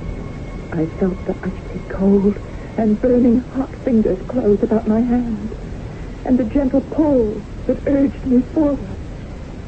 I 0.72 0.86
felt 0.98 1.26
the 1.26 1.36
icy 1.44 1.80
cold 1.90 2.51
and 2.78 3.00
burning 3.02 3.40
hot 3.40 3.70
fingers 3.84 4.20
close 4.28 4.62
about 4.64 4.88
my 4.88 5.00
hand, 5.00 5.50
and 6.26 6.38
the 6.38 6.44
gentle 6.46 6.82
pull 6.82 7.42
that 7.68 7.78
urged 7.88 8.26
me 8.26 8.42
forward. 8.54 8.80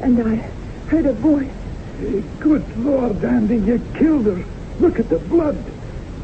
And 0.00 0.20
I 0.20 0.36
heard 0.88 1.06
a 1.06 1.12
voice. 1.12 1.50
Good 2.40 2.76
Lord, 2.78 3.24
Andy, 3.24 3.56
you 3.58 3.80
killed 3.94 4.26
her. 4.26 4.44
Look 4.80 4.98
at 4.98 5.08
the 5.08 5.18
blood. 5.18 5.56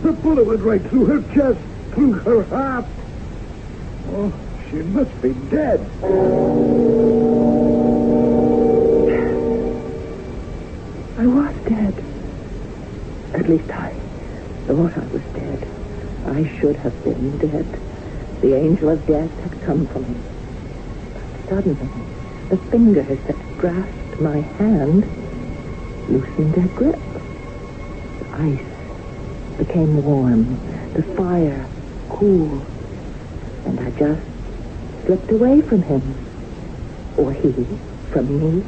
The 0.02 0.12
bullet 0.12 0.46
went 0.46 0.60
right 0.60 0.82
through 0.82 1.06
her 1.06 1.22
chest, 1.34 1.60
through 1.92 2.12
her 2.12 2.42
heart. 2.44 2.86
Oh, 4.08 4.32
she 4.70 4.76
must 4.76 5.22
be 5.22 5.32
dead. 5.50 5.80
I 11.18 11.26
was 11.26 11.54
dead. 11.68 11.94
At 13.34 13.48
least 13.48 13.70
I 13.70 13.92
thought 14.66 14.96
I 14.96 15.06
was 15.06 15.22
dead. 15.34 15.49
I 16.26 16.44
should 16.60 16.76
have 16.76 17.04
been 17.04 17.38
dead. 17.38 17.66
The 18.40 18.54
angel 18.54 18.90
of 18.90 19.06
death 19.06 19.30
had 19.42 19.60
come 19.64 19.86
for 19.88 20.00
me. 20.00 20.16
But 21.14 21.48
suddenly, 21.48 21.90
the 22.50 22.56
fingers 22.70 23.18
that 23.26 23.58
grasped 23.58 24.20
my 24.20 24.40
hand 24.58 25.04
loosened 26.08 26.54
their 26.54 26.68
grip. 26.68 27.00
The 28.18 28.26
ice 28.34 29.58
became 29.58 30.02
warm, 30.02 30.56
the 30.94 31.02
fire 31.16 31.68
cool, 32.08 32.64
and 33.66 33.78
I 33.80 33.90
just 33.90 35.06
slipped 35.06 35.30
away 35.30 35.60
from 35.62 35.82
him. 35.82 36.02
Or 37.16 37.32
he 37.32 37.52
from 38.12 38.26
me. 38.38 38.64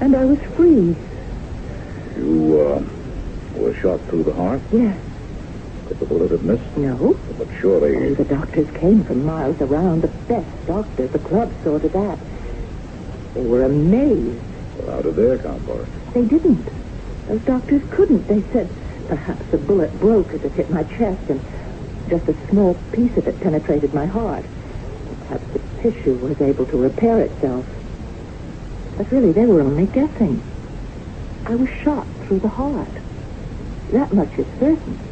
And 0.00 0.16
I 0.16 0.24
was 0.24 0.38
free. 0.56 0.96
You, 2.16 2.60
uh, 2.60 3.58
were 3.58 3.74
shot 3.80 4.00
through 4.08 4.24
the 4.24 4.32
heart? 4.32 4.62
Yes. 4.72 4.98
Bullet 6.12 6.30
have 6.30 6.42
missed? 6.42 6.76
No. 6.76 7.16
But 7.38 7.48
surely... 7.60 7.96
Oh, 7.96 8.14
the 8.14 8.24
doctors 8.24 8.68
came 8.78 9.04
from 9.04 9.24
miles 9.24 9.60
around. 9.60 10.02
The 10.02 10.08
best 10.28 10.66
doctors. 10.66 11.10
The 11.10 11.18
club 11.18 11.52
saw 11.64 11.78
to 11.78 11.88
that. 11.88 12.18
They 13.34 13.42
were 13.42 13.62
amazed. 13.62 14.42
Well, 14.78 14.96
how 14.96 15.02
did 15.02 15.16
they 15.16 15.30
account 15.30 15.64
for 15.64 15.82
it? 15.82 15.88
They 16.14 16.22
didn't. 16.22 16.68
Those 17.28 17.40
doctors 17.42 17.82
couldn't. 17.90 18.28
They 18.28 18.42
said 18.52 18.68
perhaps 19.08 19.44
the 19.50 19.58
bullet 19.58 19.98
broke 20.00 20.32
as 20.34 20.42
it 20.42 20.52
hit 20.52 20.70
my 20.70 20.82
chest 20.84 21.22
and 21.28 21.40
just 22.08 22.28
a 22.28 22.48
small 22.50 22.74
piece 22.92 23.16
of 23.16 23.26
it 23.26 23.40
penetrated 23.40 23.94
my 23.94 24.06
heart. 24.06 24.44
Perhaps 25.28 25.44
the 25.52 25.82
tissue 25.82 26.14
was 26.16 26.40
able 26.40 26.66
to 26.66 26.76
repair 26.76 27.20
itself. 27.20 27.64
But 28.98 29.10
really, 29.10 29.32
they 29.32 29.46
were 29.46 29.62
only 29.62 29.86
guessing. 29.86 30.42
I 31.46 31.54
was 31.54 31.68
shot 31.82 32.06
through 32.26 32.40
the 32.40 32.48
heart. 32.48 32.88
That 33.92 34.12
much 34.12 34.32
is 34.38 34.46
certain. 34.60 35.11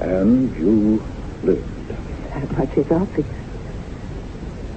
And 0.00 0.54
you 0.56 1.02
lived. 1.42 1.88
That 2.30 2.50
much 2.58 2.76
is 2.76 2.90
obvious. 2.90 3.26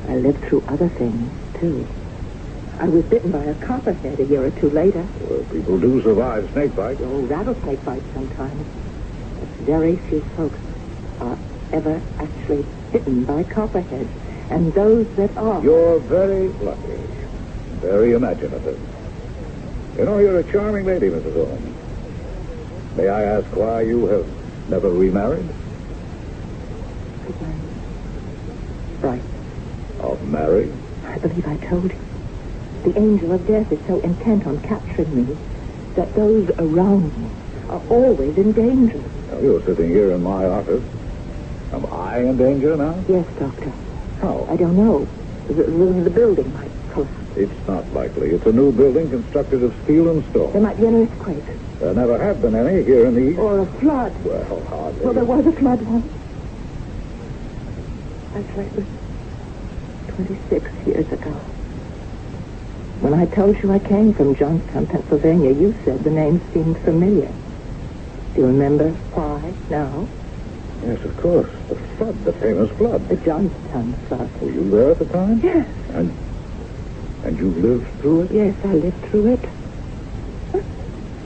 I 0.08 0.16
lived 0.16 0.44
through 0.46 0.64
other 0.68 0.88
things, 0.90 1.32
too. 1.60 1.88
I 2.80 2.88
was 2.88 3.04
bitten 3.06 3.32
by 3.32 3.44
a 3.44 3.56
copperhead 3.56 4.20
a 4.20 4.26
year 4.26 4.46
or 4.46 4.52
two 4.52 4.70
later. 4.70 5.06
Well, 5.28 5.44
people 5.52 5.80
do 5.80 6.02
survive 6.04 6.50
snake 6.54 6.76
bites. 6.76 7.02
Oh, 7.04 7.22
rattlesnake 7.22 7.84
bites 7.84 8.06
sometimes. 8.14 8.66
But 9.40 9.50
very 9.66 9.96
few 9.96 10.22
folks 10.38 10.60
are 11.20 11.38
ever 11.74 12.00
actually 12.20 12.66
bitten 12.92 13.24
by 13.26 13.44
copperheads. 13.44 14.10
And 14.50 14.72
those 14.74 15.08
that 15.16 15.36
are... 15.36 15.62
You're 15.64 16.00
very 16.00 16.50
lucky. 16.50 17.00
Very 17.82 18.14
imaginative. 18.14 18.80
You 19.98 20.06
know, 20.06 20.20
you're 20.20 20.40
a 20.40 20.52
charming 20.52 20.86
lady, 20.86 21.10
Mrs. 21.10 21.34
Holmes. 21.34 21.76
May 22.96 23.10
I 23.10 23.24
ask 23.24 23.48
why 23.56 23.82
you 23.82 24.06
have 24.06 24.26
never 24.70 24.90
remarried? 24.90 25.48
Right. 29.02 29.22
Of 30.00 30.28
married? 30.28 30.72
I 31.06 31.18
believe 31.20 31.48
I 31.48 31.58
told 31.58 31.92
you. 31.92 32.00
The 32.84 32.98
angel 32.98 33.34
of 33.34 33.46
death 33.48 33.72
is 33.72 33.80
so 33.88 34.00
intent 34.00 34.48
on 34.48 34.60
capturing 34.62 35.28
me 35.28 35.38
that 35.96 36.14
those 36.16 36.50
around 36.58 37.18
me 37.18 37.30
are 37.70 37.82
always 37.90 38.38
in 38.38 38.52
danger. 38.54 39.02
Now, 39.32 39.40
you're 39.40 39.62
sitting 39.64 39.90
here 39.90 40.12
in 40.12 40.24
my 40.24 40.46
office. 40.46 40.84
I'm 41.74 41.86
I 41.88 42.20
in 42.20 42.38
danger 42.38 42.78
now? 42.78 43.04
Yes, 43.10 43.26
Doctor. 43.40 43.72
How? 44.22 44.48
I 44.50 44.56
don't 44.56 44.78
know. 44.78 45.08
The, 45.48 45.54
the, 45.54 46.02
the 46.04 46.10
building 46.10 46.54
might 46.54 46.72
collapse. 46.92 47.14
It's 47.36 47.68
not 47.68 47.92
likely. 47.94 48.30
It's 48.32 48.46
a 48.46 48.52
new 48.52 48.72
building 48.72 49.10
constructed 49.10 49.64
of 49.64 49.76
steel 49.84 50.10
and 50.10 50.24
stone. 50.32 50.54
There 50.54 50.62
might 50.62 50.78
be 50.78 50.86
an 50.86 50.96
earthquake. 51.04 51.44
There 51.80 51.94
never 51.94 52.18
have 52.24 52.42
been 52.42 52.56
any 52.56 52.84
here 52.84 53.06
in 53.06 53.14
the 53.14 53.22
east. 53.32 53.40
Or 53.40 53.60
a 53.60 53.80
flood. 53.80 54.14
Well, 54.26 54.66
hardly. 54.70 55.02
Well, 55.06 55.14
there 55.14 55.26
was 55.26 55.46
a 55.46 55.52
flood 55.60 55.82
once. 55.84 56.08
That's 58.34 58.58
right. 58.58 58.68
It 58.68 58.76
was 58.78 60.28
26 60.28 60.88
years 60.88 61.08
ago. 61.12 61.32
When 63.02 63.14
I 63.14 63.26
told 63.28 63.56
you 63.62 63.72
I 63.72 63.80
came 63.80 64.14
from 64.14 64.36
Johnstown, 64.36 64.88
Pennsylvania, 64.88 65.52
you 65.54 65.76
said 65.86 66.04
the 66.04 66.10
name 66.10 66.42
seemed 66.52 66.78
familiar. 66.84 67.30
Do 68.34 68.42
you 68.42 68.48
remember 68.48 68.90
why 69.14 69.54
now? 69.70 70.08
Yes, 70.84 70.98
of 71.06 71.16
course. 71.22 71.50
The 71.70 71.76
flood, 71.98 72.26
the 72.26 72.34
famous 72.34 72.70
flood. 72.78 73.08
The 73.10 73.16
Johnstown 73.18 73.96
flood. 74.08 74.30
Were 74.42 74.52
you 74.52 74.70
there 74.72 74.92
at 74.92 75.00
the 75.00 75.06
time? 75.06 75.42
Yes, 75.44 75.68
And 75.94 76.10
and 77.24 77.38
you 77.38 77.50
lived 77.52 78.02
through 78.02 78.22
it? 78.24 78.32
yes, 78.32 78.56
I 78.64 78.74
lived 78.74 79.02
through 79.10 79.34
it. 79.34 79.46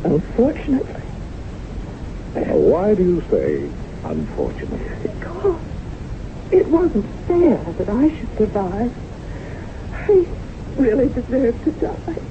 Unfortunately. 0.03 1.01
Why 2.33 2.95
do 2.95 3.03
you 3.03 3.21
say 3.29 3.69
unfortunately? 4.03 4.79
Because 5.03 5.59
it 6.51 6.67
wasn't 6.67 7.05
fair 7.27 7.57
that 7.77 7.89
I 7.89 8.09
should 8.17 8.37
survive. 8.37 8.91
I 9.93 10.27
really 10.77 11.07
deserved 11.09 11.63
to 11.65 11.71
die. 11.71 12.21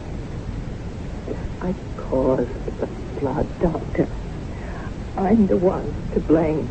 I 1.62 1.74
caused 1.96 2.80
the 2.80 2.86
flood, 3.18 3.46
Doctor. 3.60 4.08
I'm 5.16 5.46
the 5.46 5.56
one 5.56 5.94
to 6.14 6.20
blame 6.20 6.68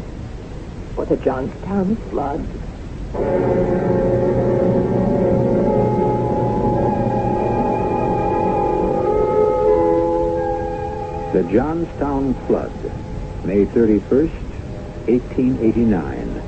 for 0.96 1.06
the 1.06 1.16
Johnstown 1.18 1.96
flood. 2.10 3.99
The 11.40 11.54
Johnstown 11.54 12.34
Flood, 12.48 12.74
May 13.46 13.66
31st, 13.66 14.30
1889. 15.08 16.42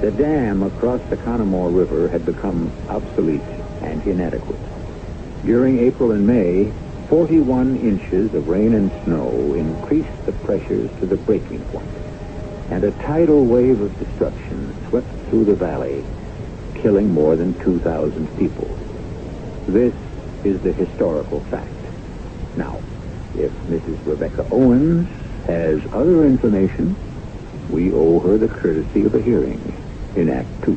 The 0.00 0.10
dam 0.10 0.64
across 0.64 1.00
the 1.08 1.16
Conemaugh 1.16 1.68
River 1.68 2.08
had 2.08 2.26
become 2.26 2.72
obsolete 2.88 3.40
and 3.80 4.04
inadequate. 4.04 4.58
During 5.44 5.78
April 5.78 6.10
and 6.10 6.26
May, 6.26 6.72
41 7.10 7.76
inches 7.76 8.34
of 8.34 8.48
rain 8.48 8.74
and 8.74 8.90
snow 9.04 9.54
increased 9.54 10.26
the 10.26 10.32
pressures 10.32 10.90
to 10.98 11.06
the 11.06 11.18
breaking 11.18 11.62
point, 11.66 11.86
and 12.72 12.82
a 12.82 12.90
tidal 13.06 13.44
wave 13.44 13.80
of 13.80 13.96
destruction 14.00 14.74
swept 14.88 15.06
through 15.30 15.44
the 15.44 15.54
valley, 15.54 16.02
killing 16.74 17.14
more 17.14 17.36
than 17.36 17.54
2,000 17.62 18.36
people. 18.36 18.66
This 19.68 19.94
is 20.42 20.60
the 20.62 20.72
historical 20.72 21.38
fact. 21.44 21.68
Now, 22.56 22.80
if 23.36 23.52
Mrs. 23.68 24.04
Rebecca 24.06 24.46
Owens 24.50 25.08
has 25.46 25.80
other 25.92 26.24
information, 26.24 26.96
we 27.70 27.92
owe 27.92 28.20
her 28.20 28.38
the 28.38 28.48
courtesy 28.48 29.04
of 29.04 29.14
a 29.14 29.20
hearing 29.20 29.60
in 30.14 30.28
Act 30.28 30.48
Two. 30.64 30.76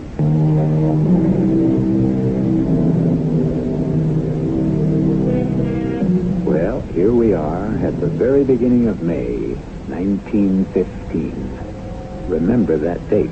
Well, 6.45 6.81
here 6.93 7.13
we 7.13 7.33
are 7.33 7.65
at 7.85 7.99
the 7.99 8.07
very 8.07 8.43
beginning 8.43 8.87
of 8.87 9.01
May, 9.01 9.55
1915. 9.87 12.29
Remember 12.29 12.77
that 12.77 13.09
date. 13.09 13.29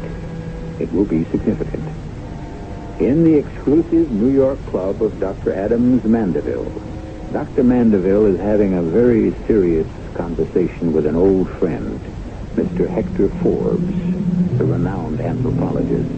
It 0.79 0.91
will 0.91 1.05
be 1.05 1.23
significant. 1.25 1.83
In 2.99 3.23
the 3.23 3.35
exclusive 3.35 4.11
New 4.11 4.29
York 4.29 4.63
club 4.67 5.01
of 5.01 5.19
Dr. 5.19 5.53
Adams 5.53 6.03
Mandeville, 6.03 6.71
Dr. 7.33 7.63
Mandeville 7.63 8.27
is 8.27 8.39
having 8.39 8.75
a 8.75 8.83
very 8.83 9.33
serious 9.47 9.87
conversation 10.13 10.93
with 10.93 11.07
an 11.07 11.15
old 11.15 11.49
friend, 11.57 11.99
Mr. 12.53 12.87
Hector 12.87 13.27
Forbes, 13.41 14.59
the 14.59 14.65
renowned 14.65 15.19
anthropologist. 15.19 16.11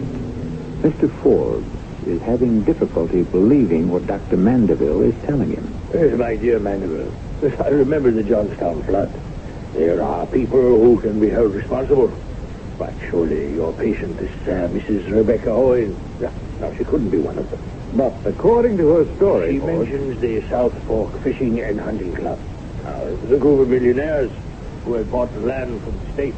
Mr. 0.82 1.10
Forbes 1.22 1.66
is 2.06 2.20
having 2.20 2.64
difficulty 2.64 3.22
believing 3.22 3.88
what 3.88 4.06
Dr. 4.06 4.36
Mandeville 4.36 5.00
is 5.00 5.14
telling 5.24 5.52
him. 5.52 5.74
Yes, 5.94 6.18
my 6.18 6.36
dear 6.36 6.58
Mandeville. 6.58 7.14
I 7.64 7.68
remember 7.70 8.10
the 8.10 8.22
Johnstown 8.22 8.82
flood. 8.82 9.10
There 9.72 10.02
are 10.02 10.26
people 10.26 10.60
who 10.60 11.00
can 11.00 11.18
be 11.18 11.30
held 11.30 11.54
responsible. 11.54 12.12
But 12.78 12.92
surely 13.08 13.54
your 13.54 13.72
patient, 13.72 14.18
this 14.18 14.30
uh, 14.42 14.68
Mrs. 14.68 15.10
Rebecca 15.10 15.48
Owen, 15.48 15.96
no, 16.20 16.30
no, 16.60 16.74
she 16.76 16.84
couldn't 16.84 17.08
be 17.08 17.18
one 17.18 17.38
of 17.38 17.50
them. 17.50 17.75
But 17.94 18.14
according 18.24 18.76
to 18.78 18.88
her 18.88 19.16
story, 19.16 19.52
She 19.52 19.58
mentions 19.60 20.20
the 20.20 20.42
South 20.48 20.74
Fork 20.86 21.20
Fishing 21.22 21.60
and 21.60 21.80
Hunting 21.80 22.14
Club. 22.14 22.38
Now, 22.84 23.00
it 23.06 23.22
was 23.22 23.32
a 23.32 23.38
group 23.38 23.60
of 23.60 23.68
millionaires 23.68 24.30
who 24.84 24.94
had 24.94 25.10
bought 25.10 25.32
the 25.32 25.40
land 25.40 25.80
from 25.82 25.98
the 25.98 26.12
state. 26.12 26.34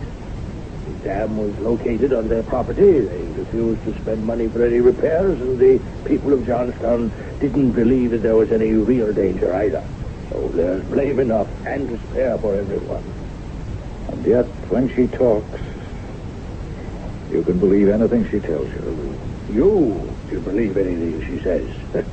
The 0.87 1.08
dam 1.08 1.37
was 1.37 1.56
located 1.58 2.12
on 2.12 2.28
their 2.28 2.42
property. 2.42 3.00
They 3.00 3.22
refused 3.37 3.82
to 3.84 3.94
spend 4.00 4.24
money 4.24 4.48
for 4.48 4.64
any 4.64 4.80
repairs, 4.80 5.40
and 5.40 5.58
the 5.58 5.80
people 6.04 6.32
of 6.32 6.46
Johnstown 6.46 7.12
didn't 7.40 7.72
believe 7.72 8.11
that 8.12 8.22
there 8.22 8.37
was 8.37 8.52
any 8.52 8.72
real 8.72 9.12
danger 9.12 9.52
either. 9.54 9.82
So 10.30 10.48
there's 10.54 10.84
blame 10.84 11.18
enough 11.18 11.48
and 11.66 11.88
to 11.88 11.98
spare 12.11 12.38
for 12.38 12.54
everyone. 12.54 13.02
and 14.12 14.24
yet 14.26 14.46
when 14.70 14.88
she 14.94 15.06
talks, 15.08 15.61
you 17.30 17.42
can 17.42 17.58
believe 17.58 17.88
anything 17.88 18.28
she 18.30 18.40
tells 18.40 18.68
you. 18.68 19.18
You 19.50 20.16
you 20.31 20.41
believe 20.41 20.77
anything 20.77 21.21
she 21.27 21.43
says. 21.43 21.69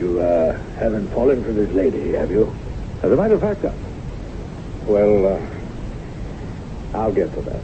you 0.00 0.20
uh, 0.20 0.58
haven't 0.78 1.08
fallen 1.12 1.42
for 1.44 1.52
this 1.52 1.70
lady, 1.74 2.12
have 2.12 2.30
you? 2.30 2.54
As 3.02 3.12
a 3.12 3.16
matter 3.16 3.34
of 3.34 3.40
fact, 3.40 3.64
uh, 3.64 3.72
well, 4.86 5.26
uh, 5.34 6.98
I'll 6.98 7.12
get 7.12 7.32
to 7.34 7.42
that. 7.42 7.60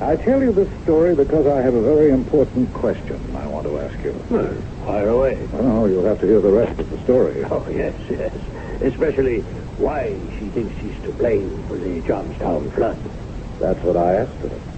I 0.00 0.16
tell 0.16 0.40
you 0.40 0.52
this 0.52 0.68
story 0.82 1.14
because 1.14 1.46
I 1.46 1.60
have 1.60 1.74
a 1.74 1.82
very 1.82 2.10
important 2.10 2.72
question 2.72 3.20
I 3.36 3.46
want 3.46 3.66
to 3.66 3.78
ask 3.80 4.02
you. 4.02 4.12
Well, 4.30 4.54
fire 4.86 5.08
away. 5.10 5.46
Oh, 5.52 5.84
you'll 5.86 6.06
have 6.06 6.20
to 6.20 6.26
hear 6.26 6.40
the 6.40 6.50
rest 6.50 6.80
of 6.80 6.88
the 6.90 6.98
story. 7.04 7.44
Oh, 7.50 7.68
yes, 7.68 7.94
yes. 8.08 8.32
Especially 8.80 9.40
why 9.76 10.16
she 10.38 10.46
thinks 10.48 10.74
she's 10.80 10.98
to 11.02 11.12
blame 11.12 11.62
for 11.68 11.76
the 11.76 12.00
Johnstown 12.00 12.70
flood. 12.70 12.98
That's 13.60 13.80
what 13.80 13.96
I 13.96 14.22
asked 14.22 14.40
her. 14.40 14.69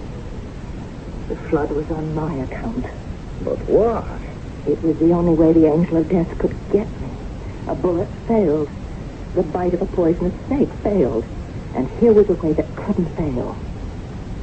The 1.27 1.35
flood 1.35 1.71
was 1.71 1.89
on 1.89 2.13
my 2.15 2.33
account. 2.43 2.85
But 3.43 3.59
why? 3.67 4.19
It 4.67 4.81
was 4.83 4.97
the 4.97 5.11
only 5.11 5.33
way 5.33 5.53
the 5.53 5.67
angel 5.67 5.97
of 5.97 6.09
death 6.09 6.37
could 6.37 6.55
get 6.71 6.87
me. 7.01 7.09
A 7.67 7.75
bullet 7.75 8.09
failed. 8.27 8.69
The 9.35 9.43
bite 9.43 9.73
of 9.73 9.81
a 9.81 9.85
poisonous 9.85 10.33
snake 10.47 10.71
failed. 10.83 11.25
And 11.75 11.89
here 11.99 12.13
was 12.13 12.29
a 12.29 12.33
way 12.33 12.53
that 12.53 12.75
couldn't 12.75 13.15
fail. 13.15 13.57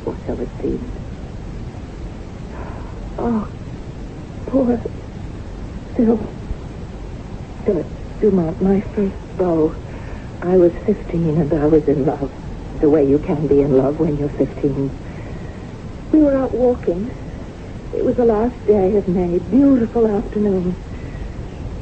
Or 0.05 0.16
so 0.27 0.33
it 0.38 0.49
seemed. 0.61 0.90
Oh, 3.19 3.49
poor 4.47 4.79
Phil. 5.97 6.19
Philip 7.64 7.87
Dumont, 8.21 8.62
my 8.62 8.81
first 8.81 9.14
beau. 9.37 9.75
I 10.43 10.57
was 10.57 10.73
15 10.87 11.38
and 11.38 11.53
I 11.53 11.66
was 11.66 11.87
in 11.87 12.07
love. 12.07 12.33
The 12.81 12.88
way 12.88 13.05
you 13.07 13.19
can 13.19 13.47
be 13.47 13.61
in 13.61 13.77
love 13.77 14.01
when 14.01 14.16
you're 14.16 14.31
15. 14.31 14.90
We 16.12 16.18
were 16.20 16.37
out 16.37 16.53
walking. 16.55 17.11
It 17.94 18.05
was 18.05 18.16
the 18.16 18.25
last 18.25 18.55
day 18.66 18.96
of 18.96 19.07
May. 19.09 19.38
Beautiful 19.38 20.07
afternoon. 20.07 20.73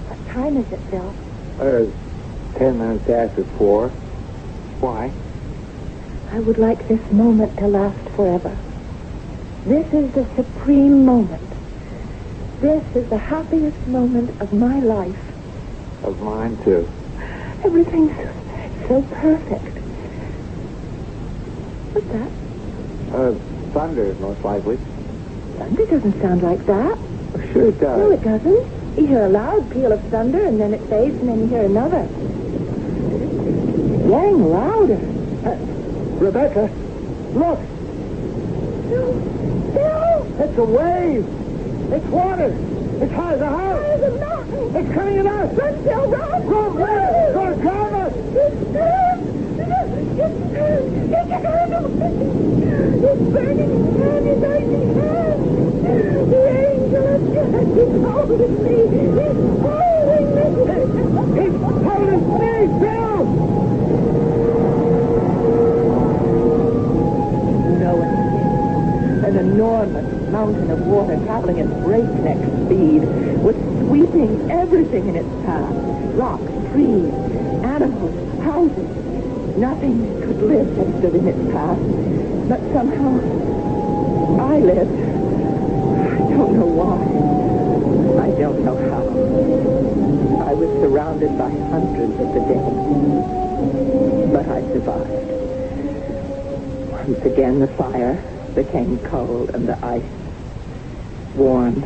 What 0.08 0.26
time 0.32 0.56
is 0.56 0.70
it, 0.72 0.80
Phil? 0.90 1.14
Uh, 1.58 2.58
ten 2.58 2.78
minutes 2.78 3.08
after 3.08 3.44
four. 3.56 3.88
Why? 4.80 5.12
I 6.30 6.40
would 6.40 6.58
like 6.58 6.86
this 6.88 7.00
moment 7.10 7.56
to 7.58 7.68
last 7.68 7.98
forever. 8.10 8.56
This 9.64 9.86
is 9.92 10.12
the 10.12 10.26
supreme 10.36 11.04
moment. 11.04 11.42
This 12.60 12.84
is 12.94 13.08
the 13.08 13.18
happiest 13.18 13.78
moment 13.86 14.40
of 14.40 14.52
my 14.52 14.80
life. 14.80 15.16
Of 16.02 16.20
mine, 16.20 16.62
too. 16.64 16.88
Everything's 17.64 18.16
so 18.88 19.02
perfect. 19.02 19.78
What's 21.94 22.08
that? 22.08 22.30
Uh, 23.14 23.57
thunder, 23.78 24.12
most 24.14 24.42
likely. 24.42 24.76
Thunder 25.56 25.86
doesn't 25.86 26.20
sound 26.20 26.42
like 26.42 26.66
that. 26.66 26.98
Sure 27.52 27.68
it 27.68 27.78
does. 27.78 27.98
No, 27.98 28.10
it 28.10 28.22
doesn't. 28.24 28.98
You 28.98 29.06
hear 29.06 29.26
a 29.26 29.28
loud 29.28 29.70
peal 29.70 29.92
of 29.92 30.02
thunder, 30.10 30.44
and 30.44 30.60
then 30.60 30.74
it 30.74 30.80
fades, 30.88 31.16
and 31.20 31.28
then 31.28 31.38
you 31.38 31.46
hear 31.46 31.62
another. 31.62 32.02
Getting 34.08 34.50
louder. 34.50 34.98
Uh, 35.46 35.56
Rebecca, 36.18 36.68
look! 37.34 37.60
Phil! 38.88 39.12
Phil! 39.74 40.26
It's 40.42 40.58
a 40.58 40.64
wave! 40.64 41.24
It's 41.92 42.06
water! 42.06 42.50
It's 43.00 43.12
high 43.12 43.34
as 43.34 43.40
a 43.40 43.46
house! 43.46 43.80
There's 43.80 44.02
a 44.02 44.18
mountain! 44.18 44.74
It's 44.76 44.92
coming 44.92 45.18
at 45.18 45.26
us! 45.26 45.56
Run, 45.56 45.84
Phil, 45.84 46.10
run! 46.10 46.46
Run, 46.48 46.74
where? 46.74 47.26
It's 47.26 47.34
gonna 47.34 47.56
drown 47.62 47.94
us! 47.94 48.12
It's 48.16 48.68
Take 51.12 51.28
your 51.28 51.38
hand 51.38 51.74
off 51.74 51.90
me! 51.90 52.08
It's 52.08 52.18
burning 52.18 52.57
hand! 54.94 56.30
The 56.30 56.42
angel 56.48 57.18
me! 57.18 58.48
Me! 58.58 59.08
An 69.24 69.36
enormous 69.36 70.30
mountain 70.30 70.70
of 70.70 70.80
water 70.86 71.16
traveling 71.24 71.60
at 71.60 71.68
breakneck 71.82 72.38
speed 72.64 73.02
was 73.42 73.54
sweeping 73.86 74.50
everything 74.50 75.06
in 75.08 75.16
its 75.16 75.28
path. 75.44 75.74
Rocks, 76.14 76.50
trees, 76.72 77.12
animals, 77.62 78.42
houses. 78.42 79.17
Nothing 79.58 80.20
could 80.20 80.40
live 80.40 80.76
that 80.76 80.98
stood 80.98 81.16
in 81.16 81.26
its 81.26 81.52
path. 81.52 81.78
But 82.48 82.60
somehow, 82.72 83.18
I 84.38 84.58
lived. 84.60 85.00
I 86.08 86.18
don't 86.30 86.52
know 86.54 86.70
why. 86.78 87.02
I 88.22 88.30
don't 88.38 88.64
know 88.64 88.76
how. 88.76 89.02
I 90.48 90.54
was 90.54 90.70
surrounded 90.80 91.36
by 91.36 91.50
hundreds 91.50 92.14
of 92.20 92.32
the 92.34 92.40
dead. 92.46 94.32
But 94.32 94.46
I 94.48 94.60
survived. 94.72 95.28
Once 96.92 97.24
again, 97.26 97.58
the 97.58 97.66
fire 97.66 98.22
became 98.54 99.00
cold 99.00 99.50
and 99.50 99.68
the 99.68 99.84
ice 99.84 100.04
warm, 101.34 101.84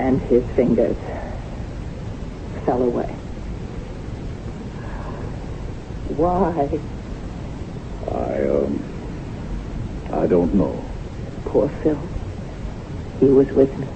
and 0.00 0.20
his 0.22 0.44
fingers 0.56 0.96
fell 2.64 2.82
away. 2.82 3.21
Why? 6.22 6.68
I, 8.06 8.46
um, 8.46 8.78
I 10.12 10.24
don't 10.28 10.54
know. 10.54 10.88
Poor 11.46 11.68
Phil. 11.82 11.98
He 13.18 13.26
was 13.26 13.48
with 13.56 13.76
me. 13.76 13.88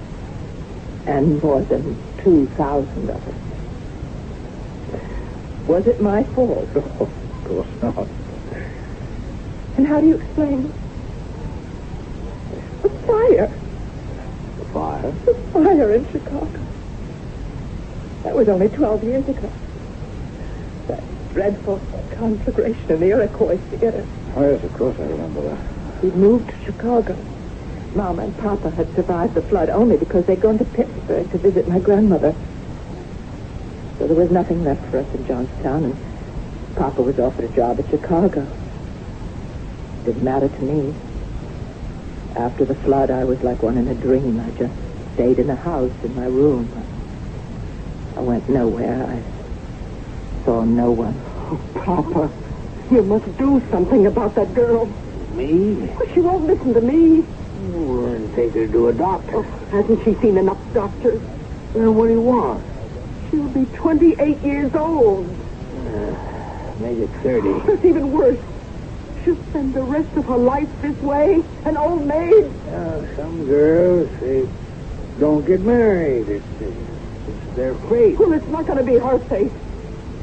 And 1.05 1.41
more 1.41 1.61
than 1.61 1.95
2,000 2.25 3.09
of 3.09 3.15
us. 3.15 3.33
Was 5.67 5.87
it 5.87 6.01
my 6.01 6.23
fault? 6.35 6.67
of 6.75 7.09
course 7.45 7.69
not. 7.81 8.09
And 9.77 9.87
how 9.87 10.01
do 10.01 10.07
you 10.07 10.17
explain 10.17 10.63
the 12.83 12.89
fire? 13.07 13.57
The 14.59 14.65
fire? 14.73 15.11
The 15.25 15.33
fire 15.53 15.93
in 15.93 16.05
Chicago. 16.11 16.59
That 18.25 18.35
was 18.35 18.49
only 18.49 18.67
12 18.67 19.03
years 19.05 19.29
ago. 19.29 19.49
That 20.87 21.03
dreadful 21.33 21.81
conflagration 22.15 22.91
in 22.91 22.99
the 22.99 23.07
Iroquois 23.07 23.57
Theater. 23.69 24.05
Oh, 24.35 24.51
yes, 24.51 24.63
of 24.63 24.73
course 24.73 24.95
I 24.99 25.03
remember 25.03 25.49
that. 25.49 26.03
We'd 26.03 26.15
moved 26.15 26.47
to 26.49 26.55
Chicago. 26.65 27.15
Mom 27.95 28.19
and 28.19 28.37
Papa 28.37 28.69
had 28.71 28.93
survived 28.95 29.35
the 29.35 29.41
flood 29.43 29.69
only 29.69 29.97
because 29.97 30.25
they'd 30.27 30.41
gone 30.41 30.57
to 30.59 30.65
Pittsburgh 30.65 31.31
to 31.31 31.37
visit 31.39 31.67
my 31.67 31.79
grandmother. 31.79 32.33
So 33.97 34.07
there 34.07 34.15
was 34.15 34.29
nothing 34.29 34.63
left 34.63 34.85
for 34.91 34.99
us 34.99 35.07
in 35.15 35.25
Johnstown, 35.25 35.85
and 35.85 36.75
Papa 36.75 37.01
was 37.01 37.17
offered 37.17 37.49
a 37.49 37.55
job 37.55 37.79
at 37.79 37.89
Chicago. 37.89 38.41
It 38.41 40.05
Didn't 40.05 40.23
matter 40.23 40.49
to 40.49 40.61
me. 40.61 40.93
After 42.35 42.65
the 42.65 42.75
flood, 42.75 43.09
I 43.09 43.23
was 43.23 43.39
like 43.41 43.63
one 43.63 43.77
in 43.77 43.87
a 43.87 43.95
dream. 43.95 44.39
I 44.39 44.51
just 44.51 44.73
stayed 45.15 45.39
in 45.39 45.47
the 45.47 45.55
house, 45.55 45.91
in 46.03 46.13
my 46.15 46.25
room. 46.25 46.69
I 48.15 48.21
went 48.21 48.47
nowhere. 48.49 49.03
I 49.03 49.36
saw 50.47 50.63
no 50.63 50.91
one. 50.91 51.13
Oh, 51.51 51.59
Papa, 51.73 52.31
you 52.89 53.03
must 53.03 53.37
do 53.37 53.61
something 53.69 54.07
about 54.07 54.33
that 54.35 54.53
girl. 54.53 54.85
Me? 55.35 55.89
Oh, 55.99 56.07
She 56.13 56.21
won't 56.21 56.45
listen 56.47 56.73
to 56.73 56.79
me. 56.79 57.19
Well, 57.75 58.03
then 58.13 58.33
take 58.33 58.53
her 58.53 58.65
to 58.65 58.87
a 58.87 58.93
doctor. 58.93 59.39
Oh, 59.39 59.41
hasn't 59.71 60.05
she 60.05 60.13
seen 60.21 60.37
enough 60.37 60.57
doctors? 60.73 61.21
Well, 61.73 61.91
what 61.91 62.07
do 62.07 62.13
you 62.13 62.21
want? 62.21 62.63
She'll 63.29 63.49
be 63.49 63.65
28 63.75 64.37
years 64.41 64.73
old. 64.73 65.27
Make 66.79 66.97
it 66.99 67.09
30. 67.23 67.49
It's 67.73 67.83
even 67.83 68.13
worse. 68.13 68.39
She'll 69.25 69.35
spend 69.49 69.73
the 69.73 69.83
rest 69.83 70.15
of 70.15 70.23
her 70.27 70.37
life 70.37 70.69
this 70.81 70.95
way, 71.01 71.43
an 71.65 71.75
old 71.75 72.05
maid. 72.07 72.45
Uh, 72.71 73.15
some 73.17 73.45
girls, 73.45 74.09
they 74.21 74.47
don't 75.19 75.45
get 75.45 75.59
married. 75.59 76.29
It's, 76.29 76.45
it's 76.61 77.55
their 77.57 77.75
fate. 77.89 78.17
Well, 78.17 78.31
it's 78.31 78.47
not 78.47 78.65
going 78.65 78.77
to 78.77 78.85
be 78.85 78.97
her 78.97 79.19
fate. 79.19 79.51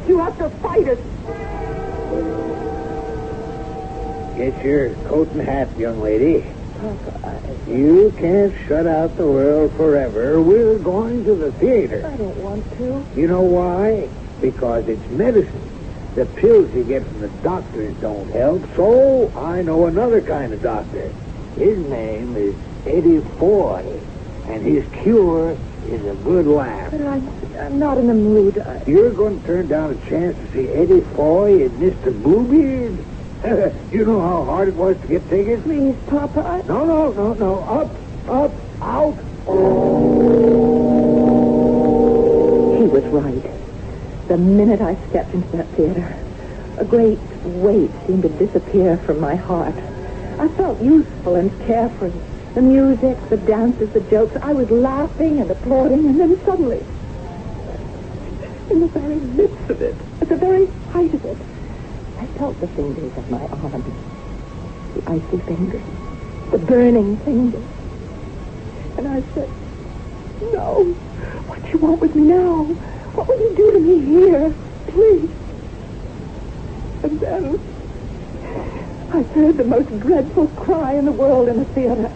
You 0.07 0.19
have 0.19 0.37
to 0.39 0.51
fight 0.51 0.87
it. 0.87 0.99
Get 4.37 4.65
your 4.65 4.95
coat 5.07 5.29
and 5.31 5.41
hat, 5.41 5.69
young 5.79 6.01
lady. 6.01 6.45
You 7.67 8.13
can't 8.19 8.53
shut 8.67 8.87
out 8.87 9.17
the 9.17 9.27
world 9.27 9.73
forever. 9.73 10.41
We're 10.41 10.79
going 10.79 11.25
to 11.25 11.35
the 11.35 11.53
theater. 11.53 12.07
I 12.07 12.17
don't 12.17 12.37
want 12.43 12.71
to. 12.79 13.07
You 13.17 13.29
know 13.29 13.41
why? 13.41 14.09
Because 14.41 14.87
it's 14.89 15.09
medicine. 15.11 15.71
The 16.15 16.27
pills 16.27 16.73
you 16.75 16.85
get 16.85 17.07
from 17.07 17.21
the 17.21 17.29
doctors 17.43 17.95
don't 18.01 18.31
help, 18.31 18.63
so 18.77 19.33
I 19.37 19.63
know 19.63 19.87
another 19.87 20.21
kind 20.21 20.53
of 20.53 20.63
doctor. 20.63 21.13
His 21.57 21.79
name 21.89 22.37
is 22.37 22.55
Eddie 22.87 23.21
Foy, 23.39 24.01
and 24.47 24.63
his 24.63 24.85
cure 25.03 25.57
is 25.87 26.05
a 26.07 26.15
good 26.23 26.47
laugh. 26.47 26.91
But 26.91 27.03
I'm, 27.03 27.29
I'm 27.59 27.79
not 27.79 27.99
in 27.99 28.07
the 28.07 28.15
mood. 28.15 28.59
I, 28.59 28.83
You're 28.87 29.13
going 29.13 29.41
to 29.41 29.47
turn 29.47 29.69
down 29.69 29.93
a 29.93 30.09
chance 30.09 30.37
to 30.37 30.53
see 30.53 30.69
Eddie 30.69 31.01
Foy 31.15 31.65
and 31.65 31.71
Mr. 31.81 32.23
Bluebeard? 32.23 33.05
you 33.93 34.05
know 34.07 34.21
how 34.21 34.45
hard 34.45 34.69
it 34.69 34.75
was 34.75 34.99
to 35.01 35.07
get 35.07 35.29
tickets? 35.29 35.63
please, 35.63 35.97
Papa. 36.07 36.41
I, 36.41 36.63
No, 36.67 36.85
no, 36.85 37.13
no, 37.13 37.35
no. 37.35 37.59
Up, 37.65 37.91
up, 38.29 38.53
out. 38.81 39.19
He 42.79 42.85
was 42.87 43.05
right. 43.05 44.29
The 44.29 44.39
minute 44.39 44.81
I 44.81 44.97
stepped 45.11 45.35
into 45.35 45.57
that 45.57 45.69
theater, 45.69 46.17
a 46.79 46.85
great 46.85 47.19
weight 47.45 47.91
seemed 48.07 48.23
to 48.23 48.31
disappear 48.31 48.97
from 48.99 49.21
my 49.21 49.35
heart. 49.35 49.75
I 50.39 50.49
felt 50.49 50.81
useful 50.83 51.37
and 51.37 51.51
carefree. 51.67 52.13
The 52.55 52.63
music, 52.63 53.19
the 53.31 53.37
dances, 53.37 53.91
the 53.91 54.01
jokes. 54.03 54.37
I 54.41 54.53
was 54.53 54.71
laughing 54.71 55.41
and 55.41 55.51
applauding, 55.51 56.07
and 56.07 56.21
then 56.21 56.45
suddenly, 56.45 56.85
in 58.71 58.81
the 58.81 58.87
very 58.89 59.17
midst 59.17 59.71
of 59.71 59.83
it, 59.83 59.97
at 60.21 60.29
the 60.29 60.37
very 60.37 60.67
height 60.93 61.13
of 61.13 61.25
it, 61.25 61.37
I 62.19 62.27
felt 62.39 62.61
the 62.61 62.69
fingers 62.69 63.17
of 63.17 63.29
my 63.29 63.45
arm. 63.47 63.83
The 64.95 65.11
icy 65.11 65.39
fingers. 65.39 65.83
The 66.53 66.59
burning 66.59 67.17
fingers. 67.19 67.65
And 68.99 69.09
I 69.09 69.21
said, 69.35 69.49
no. 70.53 70.95
What 71.49 71.61
do 71.65 71.69
you 71.71 71.79
want 71.79 72.01
with 72.01 72.15
me 72.15 72.23
now? 72.23 72.65
What 73.15 73.27
will 73.27 73.41
you 73.41 73.57
do 73.57 73.73
to 73.73 73.81
me 73.81 73.99
here? 73.99 74.55
Please. 74.87 75.31
And 77.03 77.19
then 77.19 77.74
I 79.15 79.23
heard 79.23 79.57
the 79.59 79.63
most 79.63 79.89
dreadful 80.01 80.49
cry 80.49 80.95
in 80.95 81.05
the 81.05 81.13
world 81.13 81.47
in 81.49 81.59
the 81.59 81.65
theater. 81.67 82.11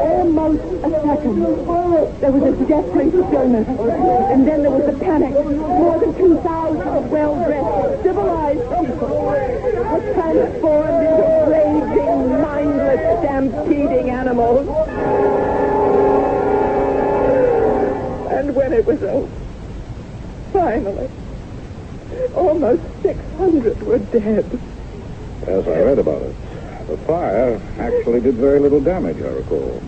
Almost 0.00 0.62
a 0.82 0.90
second. 1.04 1.42
There 2.22 2.32
was 2.32 2.42
a 2.42 2.52
deathly 2.64 3.10
stillness. 3.10 3.68
And 3.68 4.48
then 4.48 4.62
there 4.62 4.70
was 4.70 4.94
a 4.94 4.98
panic. 4.98 5.34
More 5.34 5.98
than 5.98 6.14
2,000 6.16 7.10
well-dressed, 7.10 8.02
civilized 8.02 8.60
people 8.80 9.26
were 9.26 10.12
transformed 10.14 11.04
into 11.04 11.26
raging, 11.50 12.40
mindless, 12.40 13.18
stampeding 13.18 14.08
animals. 14.08 14.66
And 18.32 18.54
when 18.56 18.72
it 18.72 18.86
was 18.86 19.02
over, 19.02 19.28
finally, 20.54 21.10
almost 22.34 22.82
600 23.02 23.82
were 23.82 23.98
dead. 23.98 24.60
Yes, 25.46 25.66
I 25.66 25.80
read 25.80 25.98
about 25.98 26.22
it. 26.22 26.34
The 26.86 26.96
fire 26.98 27.60
actually 27.78 28.20
did 28.20 28.34
very 28.34 28.60
little 28.60 28.80
damage, 28.80 29.16
I 29.18 29.28
recall. 29.28 29.80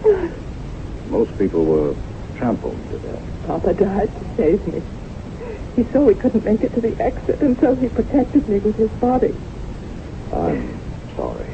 Most 1.09 1.37
people 1.39 1.65
were 1.65 1.95
trampled 2.37 2.79
to 2.91 2.99
death. 2.99 3.23
Papa 3.47 3.75
died 3.75 4.09
to 4.09 4.37
save 4.37 4.67
me. 4.67 4.83
He 5.77 5.85
saw 5.93 6.01
we 6.01 6.15
couldn't 6.15 6.45
make 6.45 6.63
it 6.63 6.73
to 6.75 6.81
the 6.81 7.01
exit, 7.03 7.41
and 7.41 7.59
so 7.61 7.75
he 7.75 7.89
protected 7.89 8.49
me 8.49 8.59
with 8.61 8.77
his 8.77 8.91
body. 9.01 9.35
I'm 10.33 10.79
sorry. 11.17 11.47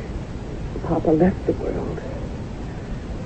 Papa 0.83 1.11
left 1.11 1.46
the 1.46 1.52
world, 1.52 1.98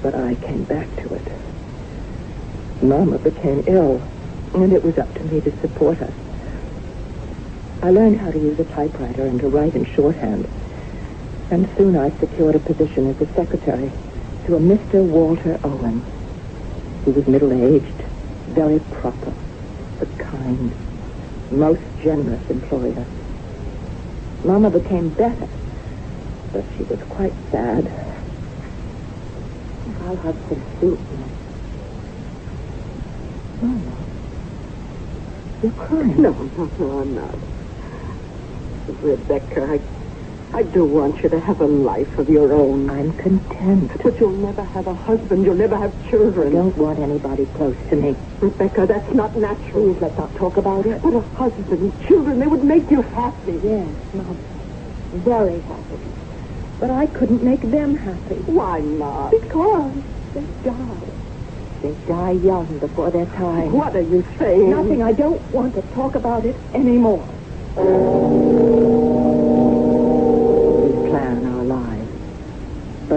but 0.02 0.14
I 0.14 0.34
came 0.36 0.64
back 0.64 0.88
to 1.02 1.14
it. 1.14 2.82
Mama 2.82 3.18
became 3.18 3.64
ill, 3.66 4.02
and 4.54 4.72
it 4.72 4.84
was 4.84 4.98
up 4.98 5.12
to 5.14 5.24
me 5.24 5.40
to 5.40 5.60
support 5.60 5.98
her. 5.98 6.12
I 7.84 7.90
learned 7.90 8.18
how 8.18 8.30
to 8.30 8.38
use 8.38 8.58
a 8.58 8.64
typewriter 8.64 9.26
and 9.26 9.38
to 9.40 9.48
write 9.48 9.74
in 9.74 9.84
shorthand. 9.94 10.46
And 11.50 11.68
soon 11.76 11.96
I 11.96 12.18
secured 12.18 12.54
a 12.54 12.58
position 12.58 13.10
as 13.10 13.20
a 13.20 13.30
secretary 13.34 13.92
to 14.46 14.56
a 14.56 14.58
Mr. 14.58 15.04
Walter 15.04 15.60
Owen. 15.62 16.00
He 17.04 17.10
was 17.10 17.26
middle-aged, 17.26 18.02
very 18.56 18.80
proper, 18.80 19.34
but 19.98 20.08
kind. 20.18 20.72
most 21.50 21.82
generous 22.02 22.40
employer. 22.48 23.04
Mama 24.46 24.70
became 24.70 25.10
better, 25.10 25.48
but 26.54 26.64
she 26.78 26.84
was 26.84 27.00
quite 27.10 27.34
sad. 27.50 27.84
I'll 30.00 30.16
have 30.16 30.38
some 30.48 30.62
soup. 30.80 31.00
Mama, 33.60 33.96
you're 35.62 35.72
crying. 35.72 36.22
No, 36.22 36.32
no, 36.32 36.70
no, 36.78 37.00
I'm 37.00 37.14
not. 37.14 37.34
Rebecca, 39.02 39.80
I, 40.54 40.58
I 40.58 40.62
do 40.62 40.84
want 40.84 41.22
you 41.22 41.28
to 41.28 41.40
have 41.40 41.60
a 41.60 41.66
life 41.66 42.18
of 42.18 42.28
your 42.28 42.52
own. 42.52 42.88
I'm 42.90 43.12
content. 43.14 43.90
But 44.02 44.20
you'll 44.20 44.30
never 44.30 44.62
have 44.64 44.86
a 44.86 44.94
husband. 44.94 45.44
You'll 45.44 45.56
never 45.56 45.76
have 45.76 45.92
children. 46.10 46.48
I 46.48 46.56
don't 46.56 46.76
want 46.76 46.98
anybody 46.98 47.46
close 47.46 47.76
to 47.90 47.96
me. 47.96 48.16
Rebecca, 48.40 48.86
that's 48.86 49.12
not 49.14 49.36
natural. 49.36 49.94
Please, 49.94 50.00
let's 50.00 50.16
not 50.16 50.34
talk 50.36 50.56
about 50.56 50.86
it. 50.86 51.02
But 51.02 51.14
a 51.14 51.20
husband, 51.20 51.92
children, 52.06 52.38
they 52.38 52.46
would 52.46 52.64
make 52.64 52.90
you 52.90 53.02
happy. 53.02 53.60
Yes, 53.62 53.88
Mom. 54.14 54.38
Very 55.12 55.60
happy. 55.60 55.98
But 56.80 56.90
I 56.90 57.06
couldn't 57.06 57.42
make 57.42 57.62
them 57.62 57.96
happy. 57.96 58.34
Why 58.46 58.80
not? 58.80 59.30
Because 59.30 59.94
they 60.34 60.44
die. 60.62 61.14
They 61.82 61.94
die 62.06 62.32
young 62.32 62.78
before 62.78 63.10
their 63.10 63.26
time. 63.26 63.72
What 63.72 63.94
are 63.94 64.00
you 64.00 64.24
saying? 64.38 64.70
Nothing. 64.70 65.02
I 65.02 65.12
don't 65.12 65.40
want 65.52 65.74
to 65.74 65.82
talk 65.94 66.14
about 66.14 66.44
it 66.44 66.56
anymore. 66.74 67.28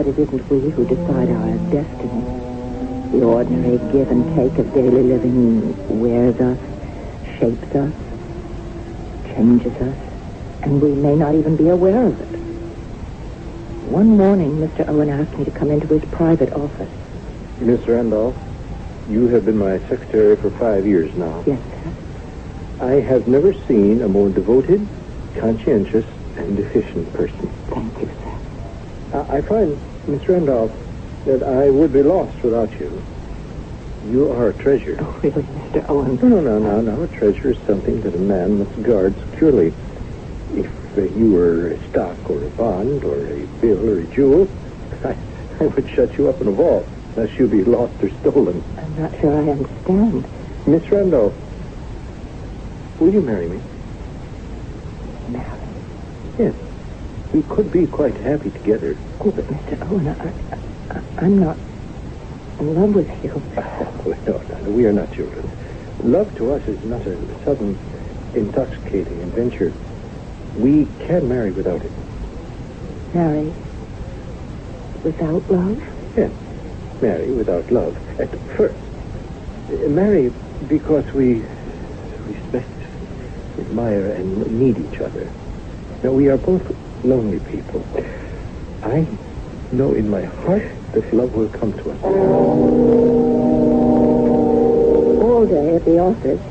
But 0.08 0.20
it 0.20 0.30
isn't 0.30 0.50
we 0.50 0.70
who 0.70 0.86
decide 0.86 1.30
our 1.30 1.58
destiny. 1.70 2.24
The 3.12 3.26
ordinary 3.26 3.78
give 3.92 4.10
and 4.10 4.24
take 4.38 4.58
of 4.58 4.74
daily 4.74 5.04
living 5.04 6.00
wears 6.00 6.40
us, 6.40 6.58
shapes 7.38 7.76
us, 7.76 7.92
changes 9.36 9.74
us, 9.82 9.98
and 10.64 10.82
we 10.82 10.92
may 10.94 11.14
not 11.14 11.36
even 11.36 11.58
be 11.58 11.68
aware 11.68 12.06
of 12.06 12.22
it. 12.22 12.40
One 13.92 14.16
morning, 14.16 14.52
Mr. 14.52 14.88
Owen 14.88 15.10
asked 15.10 15.38
me 15.38 15.44
to 15.44 15.52
come 15.52 15.72
into 15.72 15.88
his 15.88 16.10
private 16.12 16.54
office. 16.54 16.90
Miss 17.60 17.86
Randolph, 17.86 18.38
you 19.10 19.28
have 19.28 19.44
been 19.44 19.58
my 19.58 19.78
secretary 19.90 20.38
for 20.38 20.52
five 20.52 20.88
years 20.88 21.14
now. 21.18 21.44
Yes, 21.46 21.60
sir. 21.84 21.94
I 22.80 23.02
have 23.02 23.28
never 23.28 23.54
seen 23.68 24.02
a 24.02 24.08
more 24.08 24.30
devoted, 24.30 24.88
conscientious, 25.36 26.06
and 26.38 26.58
efficient 26.58 27.12
person. 27.12 27.52
Thank 27.68 27.94
you, 28.00 28.08
sir. 28.08 28.38
I 29.14 29.38
I 29.38 29.42
find, 29.42 29.97
Miss 30.08 30.28
Randolph, 30.30 30.72
that 31.26 31.44
I 31.44 31.70
would 31.70 31.92
be 31.92 32.02
lost 32.02 32.42
without 32.42 32.72
you. 32.80 33.04
You 34.10 34.32
are 34.32 34.50
a 34.50 34.54
treasure. 34.54 34.96
Oh, 35.02 35.20
really, 35.22 35.44
Mr. 35.44 35.86
Owen? 35.90 36.16
No, 36.22 36.30
no, 36.30 36.40
no, 36.40 36.60
no, 36.60 36.82
no. 36.82 37.04
A 37.04 37.08
treasure 37.08 37.52
is 37.52 37.58
something 37.68 38.00
that 38.02 38.16
a 38.16 38.20
man 38.20 38.60
must 38.60 38.82
guard 38.84 39.14
securely. 39.32 39.74
If 40.56 40.72
uh, 40.98 41.02
you 41.20 41.32
were 41.32 41.72
a 41.72 41.90
stock 41.90 42.30
or 42.30 42.44
a 42.44 42.50
bond 42.52 43.04
or 43.04 43.28
a 43.28 43.46
bill 43.60 43.80
or 43.84 44.00
a 44.00 44.08
jewel, 44.16 44.48
I, 45.04 45.18
I 45.60 45.68
would 45.68 45.90
shut 45.94 46.18
you 46.18 46.30
up 46.30 46.40
in 46.40 46.48
a 46.48 46.52
vault, 46.52 46.88
unless 47.16 47.38
you 47.38 47.48
be 47.48 47.66
lost 47.66 47.96
or 48.02 48.10
stolen. 48.22 48.64
I'm 48.78 48.96
not 49.02 49.12
sure 49.20 49.34
I 49.36 49.52
understand. 49.52 50.26
Miss 50.68 50.90
Randolph, 50.90 51.34
will 53.00 53.12
you 53.12 53.22
marry 53.22 53.50
me? 53.50 53.60
Marry? 55.28 55.68
Yes. 56.40 56.54
We 57.34 57.42
could 57.44 57.72
be 57.72 57.86
quite 57.88 58.18
happy 58.18 58.50
together. 58.52 58.98
Oh, 59.20 59.32
but 59.32 59.46
Mr. 59.48 59.92
Owen, 59.92 60.08
I, 60.08 61.02
I'm 61.24 61.38
not 61.38 61.58
in 62.60 62.76
love 62.76 62.96
with 62.96 63.10
you. 63.24 63.42
Oh, 64.08 64.16
no, 64.26 64.42
no, 64.64 64.70
we 64.72 64.86
are 64.86 64.94
not 64.94 65.12
children. 65.14 65.44
Love 66.04 66.34
to 66.36 66.54
us 66.54 66.62
is 66.68 66.82
not 66.86 67.02
a 67.02 67.44
sudden, 67.44 67.76
intoxicating 68.34 69.22
adventure. 69.22 69.74
We 70.56 70.86
can 71.06 71.28
marry 71.28 71.52
without 71.52 71.82
it. 71.82 71.92
Marry 73.14 73.54
without 75.04 75.50
love? 75.52 75.80
Yes, 76.16 76.32
marry 77.02 77.32
without 77.32 77.70
love 77.72 77.96
at 78.20 78.32
first. 78.56 78.80
Uh, 79.70 79.90
Marry 79.90 80.30
because 80.68 81.06
we 81.14 81.42
respect, 82.24 82.72
admire, 83.60 84.12
and 84.12 84.60
need 84.60 84.78
each 84.78 85.02
other. 85.02 85.26
Now, 86.04 86.12
we 86.12 86.28
are 86.28 86.38
both 86.38 86.64
lonely 87.04 87.40
people. 87.40 87.86
I 88.84 89.08
know 89.72 89.94
in 89.94 90.10
my 90.10 90.24
heart 90.24 90.64
that 90.94 91.14
love 91.14 91.34
will 91.34 91.50
come 91.50 91.74
to 91.74 91.92
us. 91.92 92.04
All 95.24 95.46
day 95.46 95.76
at 95.76 95.86
the 95.86 96.00
office, 96.00 96.42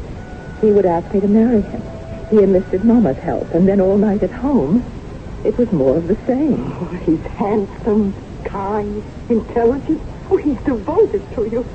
he 0.61 0.71
would 0.73 0.87
ask 0.87 1.13
me 1.13 1.21
to 1.21 1.29
marry 1.29 1.63
him. 1.63 1.83
He 2.31 2.43
enlisted 2.43 2.85
Mama's 2.85 3.17
help, 3.19 3.53
and 3.55 3.69
then 3.69 3.81
all 3.81 3.97
night 3.97 4.23
at 4.23 4.33
home, 4.33 4.83
it 5.45 5.57
was 5.59 5.71
more 5.73 5.97
of 5.97 6.09
the 6.09 6.17
same. 6.27 6.73
Oh, 6.81 6.87
he's 7.05 7.23
handsome, 7.39 8.15
kind, 8.45 9.03
intelligent. 9.29 10.03
Oh, 10.31 10.37
he's 10.37 10.59
devoted 10.65 11.23
to 11.35 11.49
you. 11.51 11.67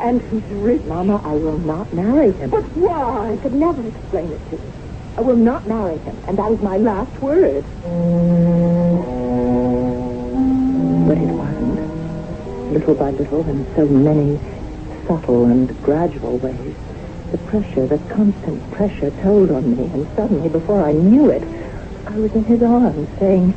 And 0.00 0.20
he's 0.22 0.42
rich. 0.50 0.82
Mama, 0.84 1.20
I 1.24 1.32
will 1.32 1.58
not 1.58 1.92
marry 1.94 2.32
him. 2.32 2.50
But 2.50 2.64
why? 2.76 3.32
I 3.32 3.36
could 3.36 3.54
never 3.54 3.86
explain 3.86 4.32
it 4.32 4.50
to 4.50 4.56
you. 4.56 4.72
I 5.16 5.22
will 5.22 5.36
not 5.36 5.66
marry 5.66 5.96
him, 5.98 6.14
and 6.28 6.36
that 6.36 6.50
was 6.50 6.60
my 6.60 6.76
last 6.76 7.22
word. 7.22 7.64
But 11.08 11.16
it 11.16 11.32
wasn't. 11.32 12.72
Little 12.72 12.94
by 12.94 13.10
little, 13.12 13.40
in 13.48 13.64
so 13.74 13.86
many 13.86 14.38
subtle 15.08 15.46
and 15.46 15.68
gradual 15.82 16.36
ways, 16.36 16.74
the 17.32 17.38
pressure, 17.48 17.86
the 17.86 17.98
constant 18.12 18.70
pressure 18.72 19.10
told 19.22 19.50
on 19.50 19.74
me, 19.74 19.84
and 19.84 20.06
suddenly, 20.16 20.50
before 20.50 20.82
I 20.82 20.92
knew 20.92 21.30
it, 21.30 21.42
I 22.06 22.18
was 22.18 22.32
in 22.32 22.44
his 22.44 22.62
arms, 22.62 23.08
saying, 23.18 23.54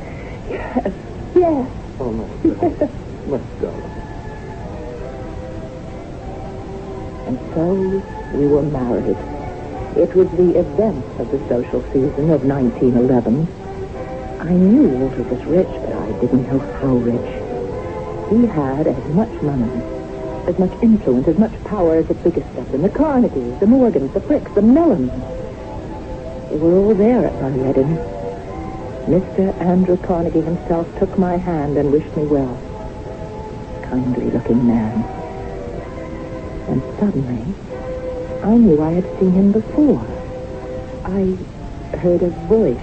yes, 0.49 0.93
yes. 1.35 1.69
Oh, 1.99 2.11
my 2.13 2.25
darling. 2.47 2.77
my 3.27 3.39
darling. 3.59 4.05
And 7.27 7.37
so 7.53 7.73
we 8.37 8.47
were 8.47 8.63
married. 8.63 9.38
It 9.99 10.15
was 10.15 10.31
the 10.31 10.57
event 10.57 11.03
of 11.19 11.29
the 11.29 11.39
social 11.49 11.83
season 11.91 12.31
of 12.31 12.45
1911. 12.45 13.43
I 14.39 14.53
knew 14.53 14.87
Walter 14.95 15.23
was 15.23 15.43
rich, 15.43 15.67
but 15.67 15.91
I 15.91 16.07
didn't 16.21 16.47
know 16.47 16.59
how 16.79 16.95
rich. 17.03 17.29
He 18.31 18.47
had 18.47 18.87
as 18.87 19.13
much 19.13 19.29
money, 19.43 19.67
as 20.47 20.57
much 20.57 20.71
influence, 20.81 21.27
as 21.27 21.37
much 21.37 21.51
power 21.65 21.97
as 21.97 22.07
the 22.07 22.13
biggest 22.13 22.47
of 22.55 22.71
them. 22.71 22.83
The 22.83 22.89
Carnegies, 22.89 23.59
the 23.59 23.67
Morgans, 23.67 24.13
the 24.13 24.21
Fricks, 24.21 24.55
the 24.55 24.61
Mellons. 24.61 25.11
They 26.49 26.55
were 26.55 26.79
all 26.79 26.95
there 26.95 27.25
at 27.25 27.35
my 27.41 27.51
wedding. 27.51 27.99
Mr. 29.11 29.53
Andrew 29.59 29.97
Carnegie 29.97 30.39
himself 30.39 30.87
took 30.97 31.19
my 31.19 31.35
hand 31.35 31.75
and 31.77 31.91
wished 31.91 32.15
me 32.15 32.23
well. 32.23 32.55
Kindly 33.83 34.31
looking 34.31 34.65
man. 34.65 35.03
And 36.69 36.81
suddenly, 36.97 37.53
I 38.43 38.55
knew 38.55 38.81
I 38.81 38.91
had 38.91 39.19
seen 39.19 39.31
him 39.31 39.51
before. 39.51 39.99
I 41.03 41.37
heard 41.97 42.23
a 42.23 42.29
voice. 42.47 42.79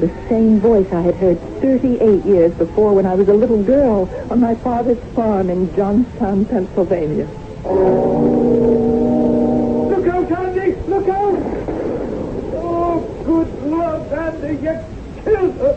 The 0.00 0.08
same 0.28 0.58
voice 0.60 0.90
I 0.92 1.02
had 1.02 1.16
heard 1.16 1.38
38 1.60 2.24
years 2.24 2.54
before 2.54 2.94
when 2.94 3.04
I 3.04 3.14
was 3.14 3.28
a 3.28 3.34
little 3.34 3.62
girl 3.62 4.08
on 4.30 4.40
my 4.40 4.54
father's 4.54 4.98
farm 5.14 5.50
in 5.50 5.74
Johnstown, 5.76 6.46
Pennsylvania. 6.46 7.26
Look 9.90 10.06
out, 10.06 10.32
Andy! 10.32 10.74
Look 10.88 11.08
out! 11.08 11.38
Oh, 12.56 13.00
good 13.26 13.62
Lord, 13.70 14.12
Andy, 14.12 14.54
you 14.62 14.78
killed 15.22 15.56
her! 15.56 15.76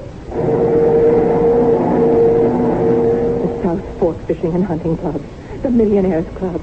The 3.41 3.63
South 3.63 3.99
Fork 3.99 4.25
Fishing 4.27 4.53
and 4.55 4.63
Hunting 4.63 4.95
Club, 4.95 5.21
the 5.61 5.69
Millionaires 5.69 6.27
Club. 6.37 6.61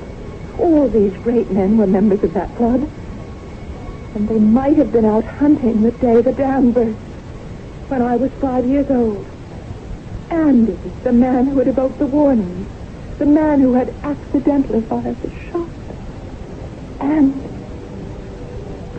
All 0.61 0.89
these 0.89 1.15
great 1.23 1.51
men 1.51 1.79
were 1.79 1.87
members 1.87 2.23
of 2.23 2.35
that 2.35 2.55
club. 2.57 2.89
And 4.15 4.29
they 4.29 4.39
might 4.39 4.77
have 4.77 4.93
been 4.93 5.07
out 5.07 5.25
hunting 5.25 5.83
the 5.83 5.91
day 5.93 6.21
the 6.21 6.33
dam 6.33 6.73
burst, 6.73 6.99
when 7.89 8.03
I 8.03 8.17
was 8.17 8.31
five 8.41 8.67
years 8.67 8.87
old. 8.91 9.27
Andy, 10.31 10.79
the 11.03 11.13
man 11.13 11.47
who 11.47 11.59
had 11.59 11.69
evoked 11.69 11.99
the 11.99 12.07
warning, 12.07 12.67
the 13.19 13.27
man 13.27 13.61
who 13.61 13.73
had 13.73 13.95
accidentally 14.03 14.83
fired 14.83 15.21
the 15.23 15.31
shot. 15.51 15.71
And 17.01 17.33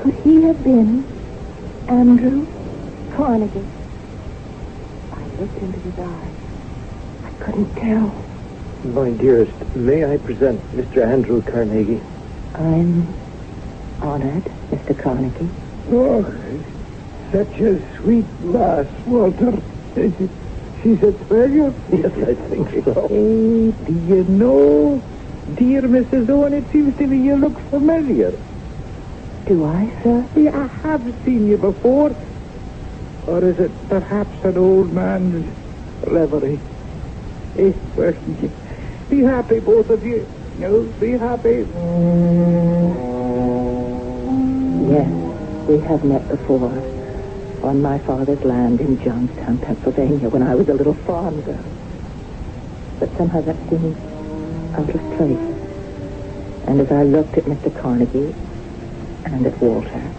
could 0.01 0.15
he 0.23 0.41
have 0.43 0.63
been 0.63 1.05
Andrew 1.87 2.47
Carnegie? 3.15 3.65
I 5.13 5.23
looked 5.39 5.57
into 5.57 5.79
his 5.79 5.99
eyes. 5.99 6.35
I 7.23 7.29
couldn't 7.43 7.75
tell. 7.75 8.30
My 8.83 9.11
dearest, 9.11 9.53
may 9.75 10.03
I 10.11 10.17
present 10.17 10.59
Mr. 10.75 11.05
Andrew 11.05 11.41
Carnegie? 11.43 12.01
I'm 12.55 13.07
honored, 14.01 14.43
Mr. 14.71 14.99
Carnegie. 14.99 15.49
Oh, 15.91 16.23
such 17.31 17.59
a 17.61 17.97
sweet 17.97 18.25
lass, 18.43 18.87
Walter. 19.05 19.53
She's 20.81 21.01
a 21.03 21.11
treasure. 21.25 21.73
Yes, 21.91 22.11
I 22.27 22.33
think 22.49 22.83
so. 22.85 23.07
Hey, 23.09 23.71
do 23.71 23.93
you 23.93 24.23
know, 24.23 25.03
dear 25.55 25.83
Mrs. 25.83 26.27
Owen, 26.29 26.53
it 26.53 26.65
seems 26.71 26.97
to 26.97 27.05
me 27.05 27.23
you 27.23 27.35
look 27.35 27.59
familiar. 27.69 28.31
Do 29.45 29.63
I, 29.65 29.91
sir? 30.01 30.27
Yeah, 30.35 30.57
I 30.57 30.87
have 30.87 31.03
seen 31.23 31.47
you 31.47 31.57
before. 31.57 32.15
Or 33.27 33.43
is 33.47 33.59
it 33.59 33.71
perhaps 33.89 34.43
an 34.43 34.57
old 34.57 34.91
man's 34.91 35.45
reverie? 36.07 36.59
Eh, 37.57 37.73
well, 37.95 38.13
be 39.11 39.19
happy, 39.23 39.59
both 39.59 39.89
of 39.89 40.05
you. 40.05 40.25
No, 40.57 40.83
be 40.99 41.11
happy. 41.11 41.67
Yes, 44.89 45.11
we 45.67 45.79
have 45.79 46.03
met 46.05 46.27
before. 46.29 46.71
On 47.61 47.81
my 47.81 47.99
father's 47.99 48.41
land 48.45 48.79
in 48.79 48.97
Johnstown, 49.03 49.57
Pennsylvania, 49.59 50.29
when 50.29 50.41
I 50.41 50.55
was 50.55 50.69
a 50.69 50.73
little 50.73 50.93
farm 50.93 51.41
girl. 51.41 51.63
But 52.99 53.15
somehow 53.17 53.41
that 53.41 53.57
seemed 53.69 53.97
out 54.75 54.89
of 54.89 55.17
place. 55.17 55.47
And 56.67 56.79
as 56.79 56.89
I 56.89 57.03
looked 57.03 57.37
at 57.37 57.43
Mr. 57.43 57.69
Carnegie, 57.81 58.33
and 59.25 59.45
at 59.45 59.57
Walter, 59.59 60.11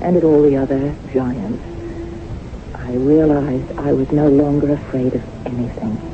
and 0.00 0.16
at 0.16 0.24
all 0.24 0.42
the 0.42 0.56
other 0.56 0.94
giants, 1.12 1.62
I 2.74 2.92
realized 2.92 3.78
I 3.78 3.92
was 3.92 4.10
no 4.10 4.28
longer 4.28 4.72
afraid 4.72 5.14
of 5.14 5.46
anything. 5.46 6.09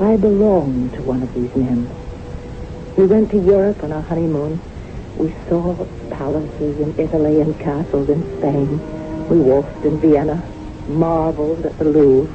I 0.00 0.16
belonged 0.16 0.92
to 0.94 1.02
one 1.02 1.24
of 1.24 1.34
these 1.34 1.52
men. 1.56 1.90
We 2.96 3.06
went 3.06 3.32
to 3.32 3.42
Europe 3.42 3.82
on 3.82 3.90
our 3.90 4.02
honeymoon. 4.02 4.60
We 5.16 5.34
saw 5.48 5.74
palaces 6.10 6.78
in 6.78 6.94
Italy 7.00 7.40
and 7.40 7.58
castles 7.58 8.08
in 8.08 8.22
Spain. 8.38 8.78
We 9.28 9.38
waltzed 9.38 9.84
in 9.84 9.98
Vienna, 9.98 10.40
marveled 10.86 11.66
at 11.66 11.76
the 11.78 11.84
Louvre. 11.84 12.32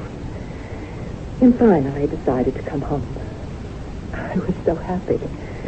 And 1.40 1.58
finally 1.58 2.02
I 2.02 2.06
decided 2.06 2.54
to 2.54 2.62
come 2.62 2.82
home. 2.82 3.08
I 4.12 4.36
was 4.36 4.54
so 4.66 4.74
happy. 4.74 5.18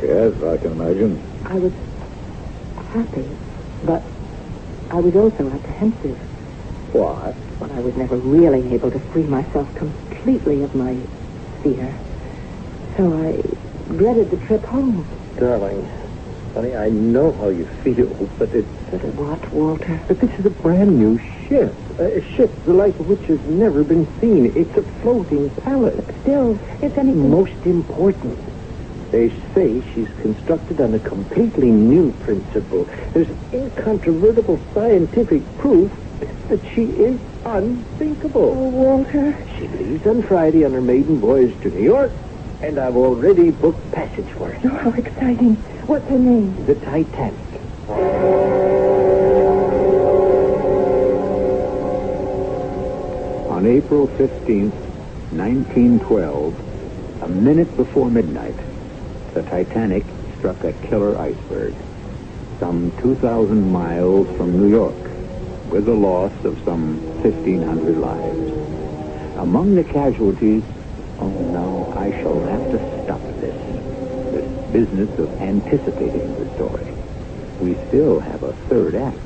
Yes, 0.02 0.34
I 0.44 0.58
can 0.58 0.72
imagine. 0.72 1.16
I 1.46 1.54
was 1.54 1.72
happy, 2.92 3.26
but 3.84 4.02
I 4.90 5.00
was 5.00 5.16
also 5.16 5.50
apprehensive. 5.50 6.18
Why? 6.92 7.32
Well, 7.58 7.72
I 7.72 7.80
was 7.80 7.96
never 7.96 8.18
really 8.18 8.74
able 8.74 8.90
to 8.90 8.98
free 9.12 9.22
myself 9.22 9.74
completely 9.76 10.62
of 10.62 10.74
my 10.74 10.94
fear. 11.74 11.94
So 12.96 13.12
I 13.12 13.32
dreaded 13.96 14.30
the 14.30 14.36
trip 14.46 14.64
home. 14.64 15.06
Darling, 15.38 15.82
honey, 16.54 16.74
I 16.74 16.88
know 16.88 17.32
how 17.32 17.48
you 17.48 17.66
feel, 17.82 18.06
but 18.38 18.48
it, 18.50 18.64
But 18.90 19.04
what, 19.14 19.52
Walter? 19.52 20.00
but 20.08 20.20
this 20.20 20.30
is 20.38 20.46
a 20.46 20.50
brand 20.50 20.98
new 20.98 21.18
ship. 21.48 21.74
A 21.98 22.22
ship 22.36 22.50
the 22.64 22.72
like 22.72 22.98
of 23.00 23.08
which 23.08 23.22
has 23.28 23.40
never 23.46 23.82
been 23.82 24.06
seen. 24.20 24.52
It's 24.56 24.76
a 24.76 24.82
floating 25.00 25.50
palace. 25.50 26.04
Still, 26.22 26.58
if 26.82 26.96
anything... 26.98 27.30
Most 27.30 27.54
important, 27.64 28.38
they 29.12 29.30
say 29.54 29.82
she's 29.94 30.08
constructed 30.20 30.80
on 30.80 30.94
a 30.94 30.98
completely 30.98 31.70
new 31.70 32.12
principle. 32.20 32.84
There's 33.12 33.28
incontrovertible 33.52 34.60
scientific 34.74 35.42
proof 35.58 35.90
that 36.20 36.60
she 36.74 36.84
is 36.84 37.20
unthinkable. 37.44 38.50
Oh, 38.50 38.68
Walter. 38.68 39.36
She 39.58 39.68
leaves 39.68 40.06
on 40.06 40.22
Friday 40.22 40.64
on 40.64 40.72
her 40.72 40.80
maiden 40.80 41.18
voyage 41.18 41.60
to 41.62 41.70
New 41.70 41.82
York, 41.82 42.12
and 42.62 42.78
I've 42.78 42.96
already 42.96 43.50
booked 43.50 43.92
passage 43.92 44.26
for 44.30 44.52
her. 44.52 44.70
Oh, 44.70 44.76
how 44.76 44.92
exciting. 44.92 45.56
What's 45.86 46.06
her 46.08 46.18
name? 46.18 46.66
The 46.66 46.74
Titanic. 46.76 47.34
On 53.50 53.66
April 53.66 54.06
15th, 54.08 54.74
1912, 55.32 57.22
a 57.22 57.28
minute 57.28 57.76
before 57.76 58.10
midnight, 58.10 58.54
the 59.34 59.42
Titanic 59.42 60.04
struck 60.38 60.62
a 60.64 60.72
killer 60.88 61.18
iceberg 61.18 61.74
some 62.58 62.90
2,000 63.02 63.70
miles 63.70 64.26
from 64.36 64.58
New 64.58 64.68
York 64.68 65.05
with 65.70 65.86
the 65.86 65.94
loss 65.94 66.32
of 66.44 66.62
some 66.64 67.00
1,500 67.22 67.98
lives. 67.98 69.36
Among 69.38 69.74
the 69.74 69.84
casualties, 69.84 70.62
oh 71.18 71.28
no, 71.28 71.92
I 71.96 72.10
shall 72.22 72.40
have 72.40 72.70
to 72.70 73.04
stop 73.04 73.20
this. 73.40 73.54
This 74.32 74.72
business 74.72 75.18
of 75.18 75.30
anticipating 75.40 76.34
the 76.38 76.54
story. 76.54 76.92
We 77.60 77.74
still 77.88 78.20
have 78.20 78.42
a 78.42 78.52
third 78.68 78.94
act. 78.94 79.16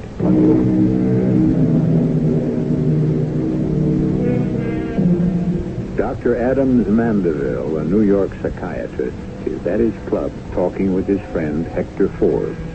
Dr. 5.96 6.36
Adams 6.36 6.86
Mandeville, 6.88 7.78
a 7.78 7.84
New 7.84 8.02
York 8.02 8.30
psychiatrist, 8.42 9.16
is 9.46 9.66
at 9.66 9.80
his 9.80 9.94
club 10.08 10.32
talking 10.52 10.94
with 10.94 11.06
his 11.06 11.20
friend 11.32 11.66
Hector 11.66 12.08
Forbes. 12.08 12.69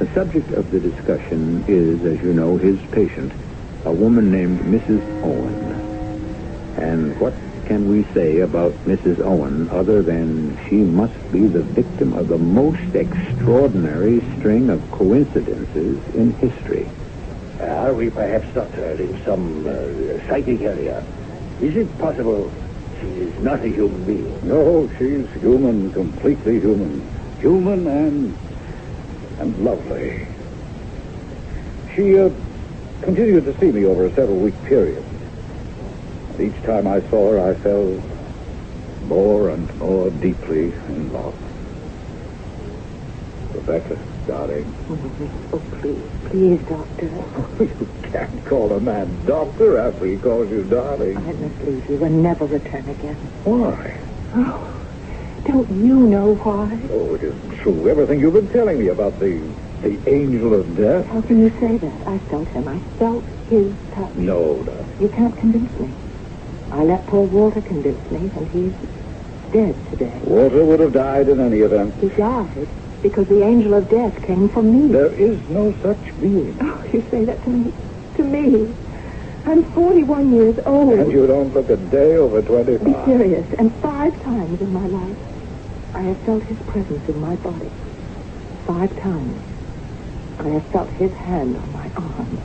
The 0.00 0.10
subject 0.14 0.50
of 0.52 0.70
the 0.70 0.80
discussion 0.80 1.62
is, 1.68 2.02
as 2.06 2.18
you 2.22 2.32
know, 2.32 2.56
his 2.56 2.80
patient, 2.90 3.30
a 3.84 3.92
woman 3.92 4.32
named 4.32 4.58
Mrs. 4.60 5.02
Owen. 5.22 6.80
And 6.82 7.20
what 7.20 7.34
can 7.66 7.86
we 7.86 8.04
say 8.14 8.38
about 8.38 8.72
Mrs. 8.86 9.20
Owen 9.20 9.68
other 9.68 10.00
than 10.00 10.56
she 10.66 10.76
must 10.76 11.12
be 11.30 11.46
the 11.46 11.60
victim 11.60 12.14
of 12.14 12.28
the 12.28 12.38
most 12.38 12.94
extraordinary 12.94 14.22
string 14.38 14.70
of 14.70 14.80
coincidences 14.90 15.98
in 16.14 16.32
history? 16.32 16.88
Are 17.60 17.92
we 17.92 18.08
perhaps, 18.08 18.46
Doctor, 18.54 18.92
in 18.92 19.22
some 19.22 19.66
uh, 19.66 20.26
psychic 20.28 20.62
area? 20.62 21.04
Is 21.60 21.76
it 21.76 21.98
possible 21.98 22.50
she 23.02 23.06
is 23.06 23.42
not 23.42 23.62
a 23.62 23.68
human 23.68 24.02
being? 24.04 24.48
No, 24.48 24.88
she's 24.96 25.30
human, 25.42 25.92
completely 25.92 26.58
human. 26.58 27.06
Human 27.42 27.86
and 27.86 28.49
and 29.40 29.64
lovely. 29.64 30.26
She 31.96 32.18
uh, 32.18 32.28
continued 33.02 33.44
to 33.46 33.58
see 33.58 33.66
me 33.72 33.84
over 33.86 34.06
a 34.06 34.10
several-week 34.14 34.62
period. 34.64 35.04
And 36.34 36.40
each 36.40 36.62
time 36.64 36.86
I 36.86 37.00
saw 37.10 37.30
her, 37.32 37.50
I 37.50 37.54
fell 37.62 38.00
more 39.08 39.48
and 39.50 39.74
more 39.78 40.10
deeply 40.10 40.72
in 40.88 41.12
love. 41.12 41.34
Rebecca, 43.54 43.96
darling, 44.26 44.72
Oh, 45.52 45.58
please, 45.80 46.10
please, 46.30 46.60
Doctor. 46.68 47.10
Oh, 47.36 47.48
you 47.60 47.88
can't 48.12 48.44
call 48.46 48.72
a 48.72 48.80
man 48.80 49.24
doctor 49.26 49.78
after 49.78 50.06
he 50.06 50.16
calls 50.18 50.48
you 50.50 50.64
darling. 50.64 51.16
I 51.16 51.32
must 51.32 51.60
leave 51.62 51.88
you 51.88 52.04
and 52.04 52.22
never 52.22 52.44
return 52.44 52.88
again. 52.88 53.16
Why? 53.44 54.00
Oh, 54.34 54.79
don't 55.50 55.84
you 55.84 55.98
know 56.06 56.34
why? 56.36 56.78
Oh, 56.90 57.14
it 57.14 57.22
isn't 57.22 57.58
true. 57.62 57.88
Everything 57.88 58.20
you've 58.20 58.34
been 58.34 58.48
telling 58.48 58.78
me 58.78 58.88
about 58.88 59.18
the 59.18 59.52
the 59.82 59.98
angel 60.08 60.54
of 60.54 60.76
death. 60.76 61.06
How 61.06 61.22
can 61.22 61.40
you 61.40 61.50
say 61.58 61.78
that? 61.78 62.06
I 62.06 62.18
felt 62.30 62.48
him. 62.48 62.68
I 62.68 62.78
felt 62.98 63.24
his 63.48 63.74
touch. 63.94 64.14
No, 64.14 64.62
darling. 64.62 64.96
You 65.00 65.08
can't 65.08 65.36
convince 65.36 65.72
me. 65.80 65.94
I 66.70 66.84
let 66.84 67.06
poor 67.06 67.26
Walter 67.26 67.62
convince 67.62 68.10
me, 68.10 68.30
and 68.36 68.46
he's 68.48 68.72
dead 69.52 69.74
today. 69.90 70.20
Walter 70.22 70.64
would 70.64 70.80
have 70.80 70.92
died 70.92 71.28
in 71.28 71.40
any 71.40 71.60
event. 71.60 71.94
He 72.00 72.08
died 72.10 72.68
because 73.02 73.26
the 73.26 73.42
angel 73.42 73.74
of 73.74 73.88
death 73.88 74.22
came 74.22 74.48
from 74.50 74.70
me. 74.70 74.92
There 74.92 75.12
is 75.14 75.40
no 75.48 75.74
such 75.82 76.20
being. 76.20 76.58
Oh, 76.60 76.84
you 76.92 77.02
say 77.10 77.24
that 77.24 77.42
to 77.44 77.50
me? 77.50 77.72
To 78.16 78.22
me? 78.22 78.72
I'm 79.46 79.64
41 79.72 80.34
years 80.34 80.58
old. 80.66 80.92
And 80.92 81.10
you 81.10 81.26
don't 81.26 81.52
look 81.54 81.70
a 81.70 81.76
day 81.76 82.16
over 82.16 82.42
25. 82.42 82.84
Be 82.84 82.92
serious. 83.10 83.46
And 83.58 83.74
five 83.80 84.12
times 84.22 84.60
in 84.60 84.72
my 84.72 84.86
life, 84.86 85.16
I 86.00 86.04
have 86.04 86.24
felt 86.24 86.42
his 86.44 86.56
presence 86.66 87.02
in 87.08 87.20
my 87.20 87.36
body. 87.36 87.68
Five 88.66 88.88
times, 89.02 89.36
I 90.38 90.48
have 90.48 90.64
felt 90.72 90.88
his 90.96 91.12
hand 91.12 91.54
on 91.58 91.72
my 91.76 91.92
arm. 91.94 92.40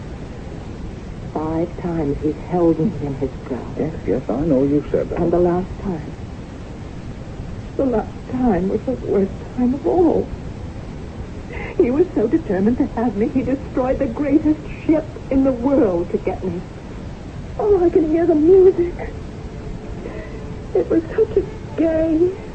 Five 1.34 1.72
times 1.82 2.18
he's 2.22 2.36
held 2.52 2.78
me 2.78 2.92
in 3.00 3.16
his 3.16 3.32
grasp. 3.46 3.80
Yes, 3.80 3.96
yes, 4.06 4.22
I 4.28 4.44
know 4.44 4.66
you 4.66 4.84
said 4.92 5.08
that. 5.08 5.22
And 5.22 5.32
the 5.32 5.40
last 5.40 5.72
time, 5.82 6.12
the 7.78 7.86
last 7.86 8.12
time 8.30 8.68
was 8.68 8.82
the 8.86 9.00
worst 9.08 9.32
time 9.56 9.74
of 9.74 9.88
all. 9.88 10.28
He 11.80 11.92
was 11.92 12.08
so 12.14 12.28
determined 12.28 12.78
to 12.80 12.88
have 13.00 13.16
me, 13.16 13.30
he 13.34 13.42
destroyed 13.42 14.00
the 14.00 14.12
greatest 14.12 14.68
ship 14.84 15.08
in 15.32 15.46
the 15.46 15.54
world 15.54 16.12
to 16.12 16.18
get 16.18 16.44
me. 16.44 16.60
Oh, 17.58 17.86
I 17.86 17.90
can 17.90 18.12
hear 18.12 18.28
the 18.28 18.36
music. 18.36 19.16
It 20.76 20.92
was 20.92 21.04
such 21.16 21.38
a 21.38 21.80
gay, 21.80 22.55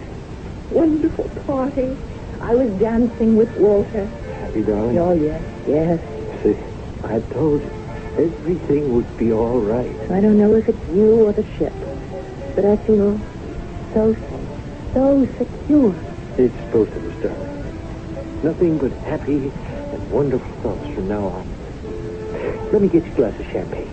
wonderful 0.70 1.28
party. 1.46 1.96
I 2.40 2.54
was 2.54 2.70
dancing 2.80 3.36
with 3.36 3.50
Walter. 3.58 4.06
Happy, 4.06 4.62
darling? 4.62 4.98
Oh, 4.98 5.12
yes, 5.12 5.42
yes. 5.66 6.00
See, 6.42 6.56
I 7.04 7.20
told 7.32 7.60
you, 7.62 7.70
everything 8.18 8.94
would 8.94 9.16
be 9.18 9.32
all 9.32 9.60
right. 9.60 9.94
I 10.10 10.20
don't 10.20 10.38
know 10.38 10.54
if 10.54 10.68
it's 10.68 10.88
you 10.94 11.26
or 11.26 11.32
the 11.32 11.44
ship, 11.58 11.72
but 12.56 12.64
I 12.64 12.76
feel 12.86 13.20
so 13.92 14.14
safe, 14.14 14.94
so 14.94 15.26
secure. 15.38 15.94
It's 16.38 16.72
both 16.72 16.88
of 16.88 17.04
us, 17.04 17.22
darling. 17.22 18.42
Nothing 18.42 18.78
but 18.78 18.92
happy 19.04 19.52
and 19.92 20.10
wonderful 20.10 20.48
thoughts 20.62 20.94
from 20.94 21.08
now 21.08 21.26
on. 21.26 22.70
Let 22.72 22.80
me 22.80 22.88
get 22.88 23.04
you 23.04 23.12
a 23.12 23.16
glass 23.16 23.38
of 23.38 23.46
champagne. 23.52 23.92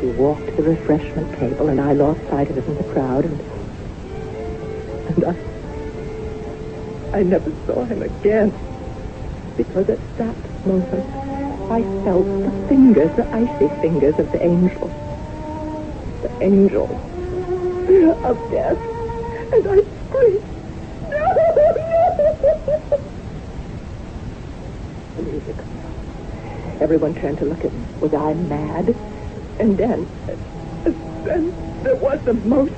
He 0.00 0.08
walked 0.18 0.46
to 0.46 0.56
the 0.56 0.62
refreshment 0.62 1.38
table, 1.38 1.68
and 1.68 1.80
I 1.80 1.92
lost 1.92 2.20
sight 2.28 2.50
of 2.50 2.56
him 2.56 2.64
in 2.64 2.76
the 2.76 2.92
crowd, 2.92 3.24
and 3.24 3.40
and 5.06 5.24
I 5.24 5.53
I 7.14 7.22
never 7.22 7.52
saw 7.64 7.84
him 7.84 8.02
again 8.02 8.50
because 9.56 9.88
at 9.88 10.00
that 10.18 10.66
moment, 10.66 11.06
I 11.70 11.80
felt 12.02 12.26
the 12.26 12.50
fingers, 12.68 13.14
the 13.14 13.24
icy 13.32 13.68
fingers 13.80 14.18
of 14.18 14.32
the 14.32 14.42
angel. 14.42 14.88
The 16.22 16.42
angel 16.42 16.90
of 18.24 18.50
death. 18.50 18.76
And 19.52 19.64
I 19.64 19.76
screamed, 20.08 20.42
no, 21.08 21.18
no! 21.36 21.54
The 25.14 25.22
music. 25.22 25.56
Everyone 26.80 27.14
turned 27.14 27.38
to 27.38 27.44
look 27.44 27.64
at 27.64 27.72
me. 27.72 27.84
Was 28.00 28.12
I 28.12 28.34
mad? 28.34 28.88
And 29.60 29.78
then, 29.78 30.08
then 31.22 31.54
there 31.84 31.94
was 31.94 32.20
the 32.24 32.34
most 32.34 32.74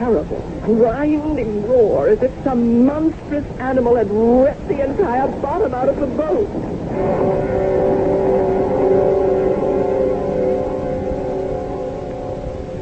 terrible, 0.00 0.40
grinding 0.62 1.68
roar 1.68 2.08
as 2.08 2.22
if 2.22 2.32
some 2.42 2.86
monstrous 2.86 3.44
animal 3.58 3.96
had 3.96 4.10
ripped 4.10 4.66
the 4.66 4.82
entire 4.82 5.28
bottom 5.42 5.74
out 5.74 5.90
of 5.90 6.00
the 6.00 6.06
boat. 6.06 6.50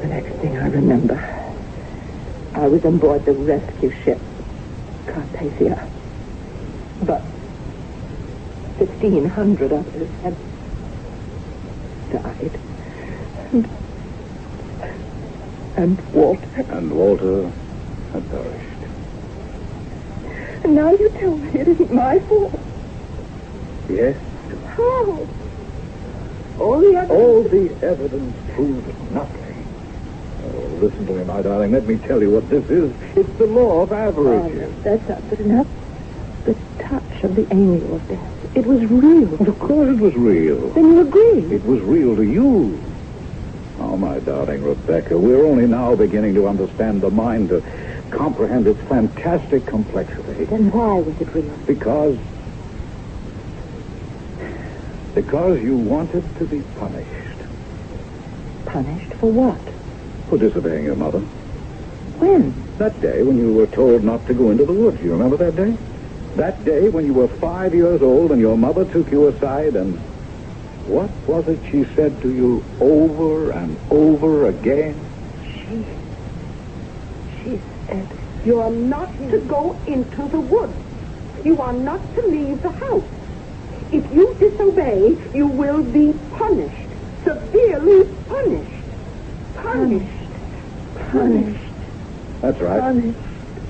The 0.00 0.06
next 0.06 0.32
thing 0.36 0.56
I 0.58 0.68
remember, 0.68 1.18
I 2.54 2.68
was 2.68 2.84
on 2.84 2.98
board 2.98 3.24
the 3.24 3.32
rescue 3.32 3.90
ship, 4.04 4.20
Carpathia. 5.06 5.90
But 7.02 7.22
1,500 8.78 9.72
others 9.72 10.08
had 10.22 10.36
died. 12.12 13.80
And 15.78 16.00
Walter. 16.12 16.48
And 16.70 16.90
Walter 16.92 17.42
had 18.12 18.28
perished. 18.30 18.82
And 20.64 20.74
now 20.74 20.90
you 20.90 21.08
tell 21.20 21.36
me 21.36 21.48
it 21.60 21.68
isn't 21.68 21.92
my 21.92 22.18
fault. 22.28 22.58
Yes. 23.88 24.16
How? 24.66 25.26
All 26.58 26.80
the 26.80 26.96
evidence. 26.96 27.10
All 27.10 27.42
the 27.44 27.86
evidence 27.86 28.36
proves 28.54 29.12
nothing. 29.12 29.54
Oh, 30.44 30.78
listen 30.82 31.06
to 31.06 31.12
me, 31.14 31.24
my 31.24 31.42
darling. 31.42 31.72
Let 31.72 31.86
me 31.86 31.96
tell 31.96 32.20
you 32.20 32.30
what 32.30 32.48
this 32.50 32.64
is. 32.64 32.92
It's 33.16 33.38
the 33.38 33.46
law 33.46 33.82
of 33.82 33.92
Oh, 33.92 33.94
averages. 33.94 34.74
no, 34.84 34.90
that's 34.90 35.08
not 35.08 35.30
good 35.30 35.40
enough. 35.40 35.66
The 36.44 36.54
touch 36.82 37.22
of 37.24 37.36
the 37.36 37.46
angel 37.52 37.94
of 37.96 38.08
death. 38.08 38.56
It 38.56 38.66
was 38.66 38.80
real. 38.90 39.34
Of 39.46 39.58
course 39.60 39.88
it 39.96 40.00
was 40.00 40.14
real. 40.16 40.70
Then 40.74 40.86
you 40.86 41.00
agree. 41.02 41.54
It 41.54 41.64
was 41.64 41.80
real 41.82 42.16
to 42.16 42.22
you. 42.22 42.87
Oh, 43.88 43.96
my 43.96 44.18
darling 44.18 44.62
Rebecca, 44.62 45.16
we're 45.16 45.46
only 45.46 45.66
now 45.66 45.96
beginning 45.96 46.34
to 46.34 46.46
understand 46.46 47.00
the 47.00 47.08
mind, 47.08 47.48
to 47.48 47.62
comprehend 48.10 48.66
its 48.66 48.80
fantastic 48.82 49.66
complexity. 49.66 50.44
Then 50.44 50.70
why 50.70 50.98
was 50.98 51.18
it 51.18 51.34
real? 51.34 51.56
Because. 51.66 52.18
Because 55.14 55.58
you 55.62 55.74
wanted 55.74 56.22
to 56.36 56.44
be 56.44 56.60
punished. 56.78 57.40
Punished 58.66 59.14
for 59.14 59.32
what? 59.32 59.60
For 60.28 60.36
disobeying 60.36 60.84
your 60.84 60.96
mother. 60.96 61.20
When? 62.20 62.76
That 62.76 63.00
day 63.00 63.22
when 63.22 63.38
you 63.38 63.54
were 63.54 63.68
told 63.68 64.04
not 64.04 64.26
to 64.26 64.34
go 64.34 64.50
into 64.50 64.66
the 64.66 64.72
woods. 64.74 65.02
You 65.02 65.12
remember 65.12 65.38
that 65.38 65.56
day? 65.56 65.78
That 66.36 66.62
day 66.66 66.90
when 66.90 67.06
you 67.06 67.14
were 67.14 67.28
five 67.38 67.74
years 67.74 68.02
old 68.02 68.32
and 68.32 68.40
your 68.40 68.58
mother 68.58 68.84
took 68.84 69.10
you 69.10 69.28
aside 69.28 69.76
and. 69.76 70.07
What 70.88 71.10
was 71.28 71.46
it 71.48 71.60
she 71.70 71.84
said 71.94 72.20
to 72.22 72.32
you 72.32 72.64
over 72.80 73.50
and 73.50 73.76
over 73.90 74.48
again? 74.48 74.96
She. 75.44 75.84
She 77.42 77.60
said. 77.86 78.08
You 78.46 78.60
are 78.60 78.70
not 78.70 79.14
to 79.18 79.38
go 79.40 79.78
into 79.86 80.28
the 80.28 80.40
woods. 80.40 80.72
You 81.44 81.60
are 81.60 81.74
not 81.74 82.00
to 82.14 82.26
leave 82.28 82.62
the 82.62 82.70
house. 82.70 83.04
If 83.92 84.10
you 84.14 84.34
disobey, 84.40 85.16
you 85.36 85.46
will 85.46 85.82
be 85.82 86.14
punished. 86.38 86.88
Severely 87.22 88.04
punished. 88.26 88.84
Punished. 89.56 90.30
Punished. 91.10 91.74
That's 92.40 92.60
right. 92.60 92.80
Punished. 92.80 93.18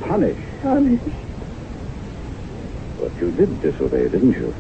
Punished. 0.03 0.63
Punished. 0.63 1.17
But 3.01 3.13
you 3.21 3.33
did 3.33 3.61
disobey, 3.61 4.05
didn't 4.09 4.33
you? 4.33 4.55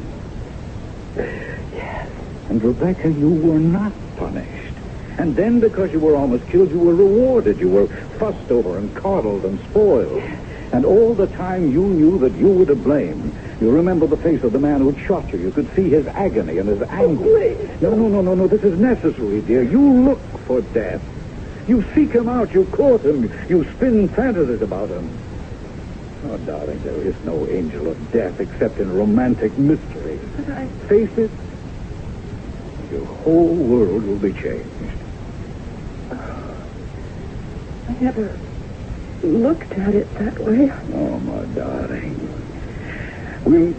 Yes. 1.72 2.07
And 2.48 2.62
Rebecca, 2.62 3.10
you 3.10 3.28
were 3.28 3.58
not 3.58 3.92
punished. 4.16 4.74
And 5.18 5.34
then 5.34 5.60
because 5.60 5.92
you 5.92 5.98
were 5.98 6.16
almost 6.16 6.46
killed, 6.48 6.70
you 6.70 6.78
were 6.78 6.94
rewarded. 6.94 7.58
You 7.58 7.68
were 7.68 7.86
fussed 8.18 8.50
over 8.50 8.78
and 8.78 8.94
coddled 8.96 9.44
and 9.44 9.58
spoiled. 9.70 10.22
And 10.72 10.84
all 10.84 11.14
the 11.14 11.26
time 11.26 11.72
you 11.72 11.82
knew 11.82 12.18
that 12.18 12.32
you 12.36 12.48
were 12.48 12.66
to 12.66 12.76
blame. 12.76 13.36
You 13.60 13.70
remember 13.70 14.06
the 14.06 14.16
face 14.16 14.42
of 14.44 14.52
the 14.52 14.58
man 14.58 14.80
who'd 14.80 14.98
shot 15.06 15.30
you. 15.32 15.38
You 15.38 15.50
could 15.50 15.74
see 15.74 15.90
his 15.90 16.06
agony 16.06 16.58
and 16.58 16.68
his 16.68 16.80
oh, 16.82 16.86
anger. 16.90 17.24
please. 17.24 17.82
No, 17.82 17.94
no, 17.94 18.08
no, 18.08 18.22
no, 18.22 18.34
no. 18.34 18.46
This 18.46 18.62
is 18.62 18.78
necessary, 18.78 19.40
dear. 19.40 19.62
You 19.62 20.04
look 20.04 20.20
for 20.46 20.60
death. 20.60 21.02
You 21.66 21.84
seek 21.94 22.12
him 22.12 22.28
out. 22.28 22.54
You 22.54 22.64
court 22.66 23.02
him. 23.02 23.30
You 23.48 23.66
spin 23.74 24.08
fantasies 24.08 24.62
about 24.62 24.88
him. 24.88 25.10
Oh, 26.24 26.36
darling, 26.38 26.82
there 26.82 27.00
is 27.02 27.14
no 27.24 27.46
angel 27.46 27.88
of 27.88 28.12
death 28.12 28.40
except 28.40 28.78
in 28.78 28.92
romantic 28.92 29.56
mystery. 29.58 30.18
But 30.36 30.50
I. 30.50 30.66
Face 30.88 31.18
it, 31.18 31.30
your 32.90 33.04
whole 33.04 33.54
world 33.54 34.04
will 34.04 34.16
be 34.16 34.32
changed. 34.32 34.68
I 36.10 37.92
never 38.00 38.38
looked 39.22 39.72
at 39.72 39.94
it 39.94 40.12
that 40.14 40.38
way. 40.38 40.70
Oh, 40.94 41.18
my 41.20 41.44
darling. 41.54 42.16
We'll, 43.44 43.74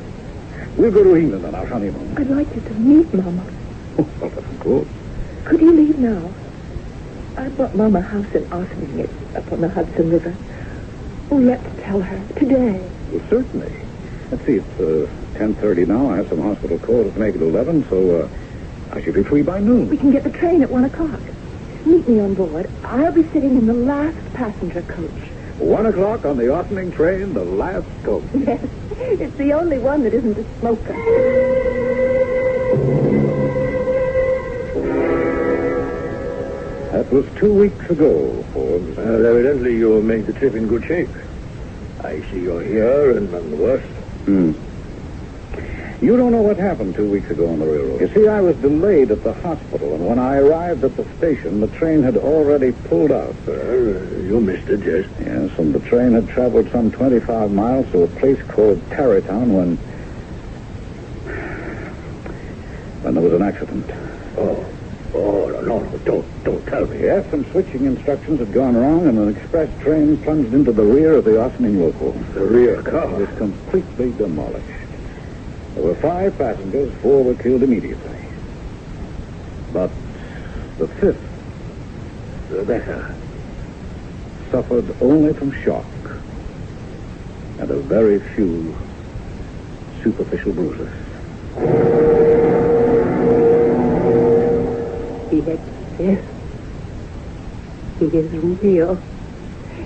we'll 0.77 0.91
go 0.91 1.03
to 1.03 1.15
England 1.15 1.45
on 1.45 1.55
our 1.55 1.65
honeymoon. 1.65 2.17
I'd 2.17 2.29
like 2.29 2.53
you 2.55 2.61
to 2.61 2.73
meet 2.73 3.13
Mama. 3.13 3.45
Oh, 3.97 4.07
well, 4.19 4.37
of 4.37 4.59
course. 4.59 4.87
Could 5.45 5.61
you 5.61 5.71
leave 5.71 5.97
now? 5.99 6.29
I 7.37 7.49
bought 7.49 7.75
Mama 7.75 7.99
a 7.99 8.01
house 8.01 8.35
in 8.35 8.43
Ossining. 8.51 8.99
It's 8.99 9.35
up 9.35 9.51
on 9.51 9.61
the 9.61 9.69
Hudson 9.69 10.09
River. 10.09 10.35
Oh, 11.31 11.37
let's 11.37 11.81
tell 11.81 12.01
her 12.01 12.33
today. 12.35 12.89
Well, 13.11 13.21
certainly. 13.29 13.71
Let's 14.31 14.45
see, 14.45 14.55
it's 14.55 14.79
uh, 14.79 15.07
10.30 15.39 15.87
now. 15.87 16.09
I 16.09 16.17
have 16.17 16.29
some 16.29 16.41
hospital 16.41 16.77
calls 16.79 17.13
to 17.13 17.19
make 17.19 17.35
at 17.35 17.41
11, 17.41 17.87
so 17.89 18.21
uh, 18.23 18.29
I 18.91 19.01
should 19.01 19.13
be 19.13 19.23
free 19.23 19.41
by 19.43 19.59
noon. 19.59 19.89
We 19.89 19.97
can 19.97 20.11
get 20.11 20.23
the 20.23 20.31
train 20.31 20.61
at 20.63 20.69
one 20.69 20.85
o'clock. 20.85 21.19
Meet 21.85 22.07
me 22.07 22.19
on 22.19 22.33
board. 22.33 22.69
I'll 22.83 23.11
be 23.11 23.23
sitting 23.23 23.57
in 23.57 23.65
the 23.67 23.73
last 23.73 24.17
passenger 24.33 24.81
coach. 24.83 25.09
One 25.59 25.85
o'clock 25.85 26.25
on 26.25 26.37
the 26.37 26.45
Ossining 26.45 26.91
train, 26.91 27.33
the 27.33 27.43
last 27.43 27.87
coach. 28.03 28.23
Yes, 28.99 29.21
it's 29.21 29.35
the 29.37 29.53
only 29.53 29.79
one 29.79 30.03
that 30.03 30.13
isn't 30.13 30.37
a 30.37 30.59
smoker. 30.59 30.93
That 36.91 37.09
was 37.11 37.25
two 37.35 37.53
weeks 37.53 37.89
ago, 37.89 38.43
Forbes. 38.53 38.97
Well, 38.97 39.25
evidently 39.25 39.77
you 39.77 40.01
made 40.01 40.25
the 40.25 40.33
trip 40.33 40.53
in 40.53 40.67
good 40.67 40.83
shape. 40.83 41.09
I 42.03 42.21
see 42.29 42.41
you're 42.41 42.61
here 42.61 43.17
and 43.17 43.31
none 43.31 43.51
the 43.51 43.57
worse. 43.57 43.85
Hmm. 44.25 44.51
You 46.01 46.15
don't 46.15 46.31
know 46.31 46.41
what 46.41 46.55
happened 46.55 46.95
two 46.95 47.09
weeks 47.11 47.29
ago 47.29 47.49
on 47.49 47.59
the 47.59 47.65
railroad. 47.65 47.99
You 47.99 48.07
see, 48.13 48.27
I 48.29 48.39
was 48.39 48.55
delayed 48.57 49.11
at 49.11 49.21
the 49.21 49.33
hospital, 49.33 49.95
and 49.95 50.07
when 50.07 50.17
I 50.17 50.37
arrived 50.37 50.85
at 50.85 50.95
the 50.95 51.03
station, 51.17 51.59
the 51.59 51.67
train 51.67 52.03
had 52.03 52.15
already 52.15 52.71
pulled 52.71 53.11
out. 53.11 53.35
Well, 53.45 53.75
you 54.23 54.39
missed 54.39 54.69
it, 54.69 54.79
yes. 54.85 55.05
Yes, 55.19 55.59
and 55.59 55.75
the 55.75 55.81
train 55.81 56.13
had 56.13 56.29
traveled 56.29 56.71
some 56.71 56.89
25 56.89 57.51
miles 57.51 57.91
to 57.91 58.03
a 58.03 58.07
place 58.07 58.41
called 58.47 58.81
Tarrytown 58.91 59.53
when... 59.53 59.75
when 63.03 63.13
there 63.15 63.23
was 63.23 63.33
an 63.33 63.41
accident. 63.41 63.85
Oh, 64.37 64.65
oh, 65.15 65.47
no, 65.49 65.59
no, 65.63 65.79
no, 65.79 65.97
don't, 66.05 66.43
don't 66.45 66.65
tell 66.65 66.85
me. 66.87 67.01
Yes, 67.01 67.29
some 67.29 67.43
switching 67.51 67.83
instructions 67.83 68.39
had 68.39 68.53
gone 68.53 68.77
wrong, 68.77 69.05
and 69.05 69.19
an 69.19 69.35
express 69.35 69.69
train 69.81 70.15
plunged 70.19 70.53
into 70.53 70.71
the 70.71 70.83
rear 70.83 71.15
of 71.15 71.25
the 71.25 71.41
Ossining 71.43 71.81
local. 71.81 72.13
The 72.33 72.45
rear 72.45 72.79
It 72.79 72.85
car. 72.85 73.05
was 73.07 73.27
completely 73.37 74.13
demolished. 74.13 74.65
There 75.75 75.83
were 75.83 75.95
five 75.95 76.37
passengers, 76.37 76.91
four 77.01 77.23
were 77.23 77.35
killed 77.35 77.63
immediately. 77.63 78.17
But 79.71 79.91
the 80.77 80.87
fifth, 80.87 81.21
Rebecca. 82.49 83.15
suffered 84.51 84.95
only 85.01 85.33
from 85.33 85.51
shock 85.63 85.85
and 87.59 87.69
a 87.69 87.79
very 87.81 88.19
few 88.19 88.75
superficial 90.03 90.53
bruises. 90.53 90.89
He 95.29 95.39
exists. 95.39 96.27
He 97.99 98.05
is 98.05 98.31
real. 98.63 98.99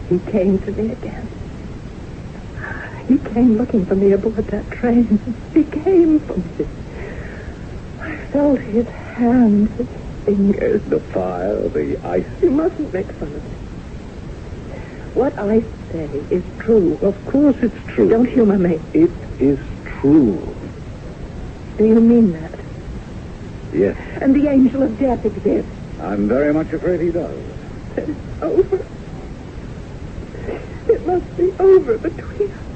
He 0.09 0.19
came 0.31 0.59
to 0.59 0.71
me 0.71 0.91
again. 0.91 1.42
He 3.08 3.18
came 3.18 3.58
looking 3.58 3.86
for 3.86 3.95
me 3.95 4.12
aboard 4.12 4.47
that 4.47 4.70
train. 4.72 5.20
He 5.54 5.64
came 5.64 6.20
for 6.22 6.38
me. 6.38 6.68
I 8.01 8.18
felt 8.32 8.60
his 8.60 8.86
hands, 8.88 9.70
his 9.78 9.88
fingers. 10.26 10.82
The 10.88 10.99
fire, 11.14 11.68
the 11.70 11.97
ice. 12.06 12.26
You 12.41 12.51
mustn't 12.51 12.93
make 12.93 13.12
fun 13.20 13.36
of 13.36 13.43
me. 13.43 13.58
What 15.14 15.38
I 15.38 15.62
say 15.91 16.10
is 16.32 16.43
true. 16.60 16.97
Of 17.01 17.24
course 17.32 17.56
it's 17.62 17.76
true. 17.93 18.10
Don't 18.10 18.28
humor 18.30 18.58
me. 18.58 18.80
It 18.93 19.12
is 19.39 19.60
true. 20.01 20.56
Do 21.78 21.86
you 21.86 21.99
mean 21.99 22.32
that? 22.34 22.60
Yes, 23.74 23.97
And 24.22 24.36
the 24.36 24.49
angel 24.49 24.84
of 24.84 24.99
death 24.99 25.26
exists? 25.26 25.72
I'm 25.99 26.28
very 26.28 26.54
much 26.54 26.72
afraid 26.74 27.01
he 27.01 27.12
does. 27.12 27.43
It's 27.97 28.20
over. 28.41 28.86
It 30.88 31.08
must 31.08 31.38
be 31.38 31.51
over 31.60 31.97
between 31.97 32.51
us. 32.51 32.72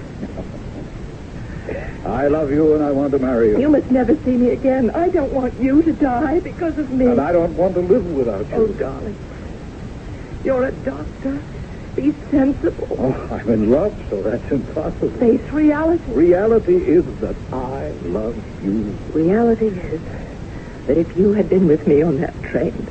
I 2.08 2.28
love 2.28 2.50
you 2.50 2.74
and 2.74 2.84
I 2.84 2.92
want 2.92 3.12
to 3.12 3.20
marry 3.20 3.50
you. 3.50 3.60
You 3.60 3.70
must 3.70 3.92
never 3.92 4.18
see 4.24 4.32
me 4.32 4.52
again. 4.52 4.92
I 4.96 5.10
don't 5.10 5.34
want 5.34 5.60
you 5.62 5.82
to 5.84 5.94
die 5.94 6.40
because 6.40 6.78
of 6.78 6.90
me. 6.90 7.06
And 7.06 7.20
I 7.20 7.32
don't 7.32 7.54
want 7.54 7.76
to 7.76 7.82
live 7.82 8.06
without 8.06 8.50
you. 8.50 8.56
Oh, 8.56 8.68
darling. 8.68 9.18
You're 10.44 10.66
a 10.66 10.72
doctor. 10.72 11.44
Be 11.96 12.14
sensible. 12.30 12.96
Oh, 13.00 13.36
I'm 13.36 13.50
in 13.50 13.72
love, 13.72 14.00
so 14.10 14.22
that's 14.22 14.52
impossible. 14.52 15.10
Face 15.20 15.42
reality. 15.52 16.04
Reality 16.12 16.78
is 16.78 17.04
that 17.22 17.36
I 17.52 17.90
love 18.08 18.38
you. 18.62 18.98
Reality 19.14 19.68
is 19.68 20.02
that 20.86 20.98
if 20.98 21.18
you 21.18 21.34
had 21.34 21.50
been 21.50 21.68
with 21.68 21.86
me 21.88 22.04
on 22.04 22.22
that 22.22 22.40
train, 22.44 22.88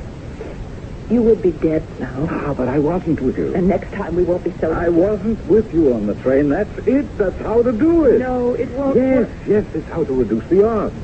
you 1.09 1.21
would 1.21 1.41
be 1.41 1.51
dead 1.51 1.83
now. 1.99 2.27
Ah, 2.29 2.53
but 2.53 2.67
I 2.67 2.79
wasn't 2.79 3.21
with 3.21 3.37
you. 3.37 3.53
And 3.55 3.67
next 3.67 3.91
time 3.93 4.15
we 4.15 4.23
won't 4.23 4.43
be 4.43 4.51
so... 4.59 4.71
I 4.73 4.89
wasn't 4.89 5.45
with 5.47 5.73
you 5.73 5.93
on 5.93 6.05
the 6.05 6.15
train. 6.15 6.49
That's 6.49 6.77
it. 6.87 7.17
That's 7.17 7.37
how 7.39 7.63
to 7.63 7.71
do 7.71 8.05
it. 8.05 8.19
No, 8.19 8.53
it 8.53 8.69
won't 8.71 8.95
Yes, 8.97 9.17
work. 9.27 9.29
yes, 9.47 9.65
it's 9.73 9.87
how 9.89 10.03
to 10.03 10.13
reduce 10.13 10.45
the 10.49 10.67
odds. 10.67 10.95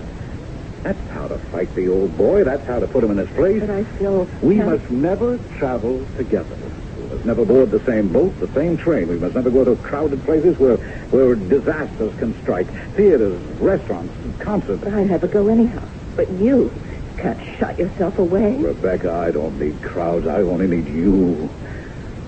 That's 0.84 1.00
how 1.12 1.30
to 1.30 1.38
fight 1.38 1.74
the 1.76 1.88
old 1.88 2.18
boy. 2.18 2.44
That's 2.44 2.66
how 2.68 2.80
to 2.80 2.88
put 2.88 3.04
him 3.04 3.12
in 3.12 3.18
his 3.18 3.30
place. 3.30 3.62
But 3.62 3.70
I 3.70 3.86
still... 3.96 4.28
We 4.42 4.56
can't- 4.58 4.70
must 4.70 4.92
never 4.92 5.38
travel 5.58 6.06
together. 6.18 6.58
We 6.98 7.08
must 7.08 7.26
never 7.26 7.46
board 7.46 7.72
the 7.72 7.80
same 7.86 8.10
boat, 8.10 8.38
the 8.42 8.48
same 8.50 8.76
train. 8.76 9.08
We 9.08 9.18
must 9.18 9.36
never 9.36 9.50
go 9.50 9.64
to 9.64 9.78
crowded 9.78 10.22
places 10.26 10.60
where, 10.60 10.76
where 11.12 11.36
disasters 11.36 12.14
can 12.20 12.40
strike. 12.42 12.68
Theaters, 12.96 13.40
restaurants, 13.62 14.14
concerts. 14.40 14.84
But 14.84 14.94
I 14.94 15.06
never 15.06 15.28
go 15.28 15.48
anyhow. 15.48 15.84
But 16.18 16.30
you 16.32 16.70
can't 17.18 17.40
shut 17.60 17.78
yourself 17.80 18.18
away. 18.18 18.58
Rebecca, 18.58 19.12
I 19.12 19.32
don't 19.32 19.60
need 19.60 19.82
crowds. 19.84 20.28
I 20.28 20.42
only 20.42 20.68
need 20.68 20.88
you. 20.88 21.50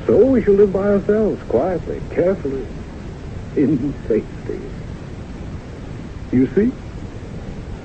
So 0.08 0.26
we 0.26 0.44
shall 0.44 0.54
live 0.54 0.72
by 0.74 0.88
ourselves, 0.88 1.42
quietly, 1.50 2.00
carefully, 2.14 2.66
in 3.58 3.94
safety. 4.08 4.60
You 6.32 6.48
see? 6.54 6.72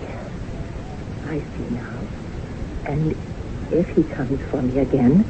Yes, 0.03 0.31
I 1.27 1.39
see 1.57 1.75
now. 1.75 2.01
And 2.87 3.15
if 3.73 3.89
he 3.97 4.03
comes 4.15 4.41
for 4.51 4.61
me 4.61 4.79
again, 4.81 5.25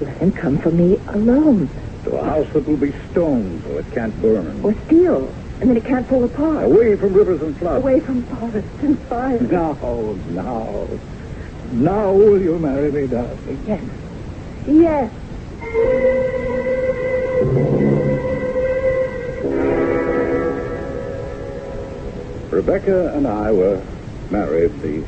let 0.00 0.16
him 0.18 0.32
come 0.32 0.58
for 0.58 0.70
me 0.70 0.98
alone. 1.14 1.68
To 2.04 2.16
a 2.16 2.24
house 2.24 2.46
that 2.52 2.66
will 2.66 2.76
be 2.76 2.92
stone 3.12 3.62
so 3.64 3.78
it 3.78 3.90
can't 3.94 4.20
burn. 4.20 4.64
Or 4.64 4.74
steel. 4.86 5.43
And 5.64 5.70
then 5.70 5.78
it 5.78 5.86
can't 5.86 6.06
fall 6.06 6.22
apart. 6.22 6.66
Away 6.66 6.94
from 6.94 7.14
rivers 7.14 7.40
and 7.40 7.56
floods. 7.56 7.82
Away 7.82 7.98
from 7.98 8.22
forests 8.24 8.82
and 8.82 8.98
fires. 9.08 9.40
Now, 9.50 9.72
now. 10.28 10.86
Now 11.72 12.12
will 12.12 12.38
you 12.38 12.58
marry 12.58 12.92
me, 12.92 13.06
darling? 13.06 13.64
Yes. 13.66 13.82
Yes. 14.66 15.10
Rebecca 22.52 23.14
and 23.14 23.26
I 23.26 23.50
were 23.50 23.82
married 24.30 24.78
the 24.82 25.02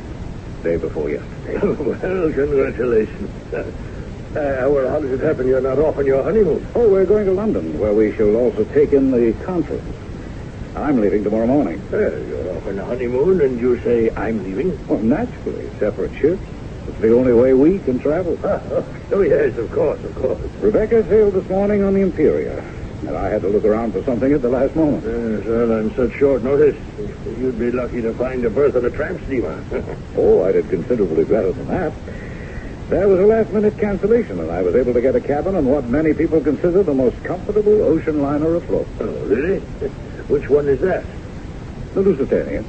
day 0.63 0.77
before 0.77 1.11
yesterday. 1.11 1.59
well, 1.83 2.33
congratulations. 2.33 3.53
Uh, 3.53 3.57
uh, 3.59 4.69
well, 4.71 4.89
how 4.89 4.99
does 4.99 5.11
it 5.11 5.19
happen 5.19 5.47
you're 5.47 5.61
not 5.61 5.77
off 5.77 5.99
on 5.99 6.07
your 6.07 6.23
honeymoon? 6.23 6.65
Oh, 6.73 6.89
we're 6.89 7.05
going 7.05 7.27
to 7.27 7.33
London, 7.33 7.79
where 7.79 7.93
we 7.93 8.11
shall 8.15 8.35
also 8.35 8.63
take 8.63 8.91
in 8.91 9.11
the 9.11 9.33
conference. 9.45 10.06
I'm 10.83 11.01
leaving 11.01 11.23
tomorrow 11.23 11.47
morning. 11.47 11.81
Well, 11.91 12.01
you're 12.27 12.55
off 12.55 12.67
on 12.67 12.79
a 12.79 12.85
honeymoon, 12.85 13.41
and 13.41 13.59
you 13.59 13.79
say 13.81 14.09
I'm 14.15 14.43
leaving? 14.43 14.87
Well, 14.87 14.99
naturally, 14.99 15.69
separate 15.79 16.13
ships. 16.15 16.41
It's 16.87 16.99
the 16.99 17.13
only 17.17 17.33
way 17.33 17.53
we 17.53 17.79
can 17.79 17.99
travel. 17.99 18.37
Oh, 19.09 19.21
yes, 19.21 19.57
of 19.57 19.71
course, 19.71 20.03
of 20.03 20.13
course. 20.15 20.37
Rebecca 20.59 21.01
sailed 21.07 21.33
this 21.33 21.47
morning 21.49 21.81
on 21.81 21.93
the 21.93 22.01
Imperia, 22.01 22.59
and 23.07 23.15
I 23.17 23.29
had 23.29 23.41
to 23.43 23.47
look 23.47 23.63
around 23.63 23.93
for 23.93 24.03
something 24.03 24.33
at 24.33 24.41
the 24.41 24.49
last 24.49 24.75
moment. 24.75 25.03
Yes, 25.05 25.45
well, 25.45 25.71
on 25.71 25.95
such 25.95 26.11
short 26.19 26.43
notice, 26.43 26.75
you'd 27.39 27.57
be 27.57 27.71
lucky 27.71 28.01
to 28.01 28.13
find 28.13 28.43
a 28.43 28.49
berth 28.49 28.75
on 28.75 28.83
a 28.83 28.89
tramp 28.89 29.23
steamer. 29.25 29.63
Oh, 30.17 30.43
I 30.43 30.51
did 30.51 30.69
considerably 30.69 31.23
better 31.23 31.53
than 31.53 31.67
that. 31.69 31.93
There 32.89 33.07
was 33.07 33.19
a 33.19 33.25
last-minute 33.25 33.77
cancellation, 33.77 34.39
and 34.41 34.51
I 34.51 34.61
was 34.61 34.75
able 34.75 34.93
to 34.93 35.01
get 35.01 35.15
a 35.15 35.21
cabin 35.21 35.55
on 35.55 35.65
what 35.65 35.85
many 35.85 36.13
people 36.13 36.41
consider 36.41 36.83
the 36.83 36.93
most 36.93 37.21
comfortable 37.23 37.81
ocean 37.83 38.21
liner 38.21 38.55
afloat. 38.55 38.87
oh, 38.99 39.05
really? 39.25 39.61
Which 40.27 40.49
one 40.49 40.67
is 40.67 40.81
that? 40.81 41.05
The 41.93 42.01
Lusitania. 42.01 42.61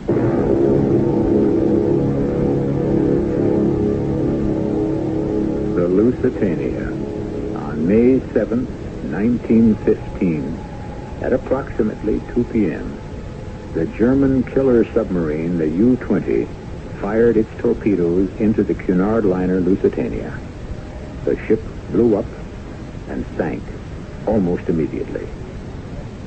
The 5.74 5.88
Lusitania, 5.88 6.86
on 7.58 7.88
May 7.88 8.20
7th, 8.20 8.68
1915, 9.10 10.58
at 11.22 11.32
approximately 11.32 12.20
2 12.32 12.44
p.m., 12.44 12.96
the 13.74 13.86
German 13.86 14.44
killer 14.44 14.84
submarine, 14.92 15.58
the 15.58 15.68
U-20, 15.68 16.46
fired 17.00 17.36
its 17.36 17.50
torpedoes 17.58 18.30
into 18.38 18.62
the 18.62 18.74
Cunard 18.74 19.24
liner 19.24 19.60
Lusitania. 19.60 20.38
The 21.24 21.36
ship 21.46 21.62
blew 21.90 22.16
up 22.16 22.26
and 23.08 23.26
sank 23.36 23.64
almost 24.26 24.68
immediately. 24.68 25.26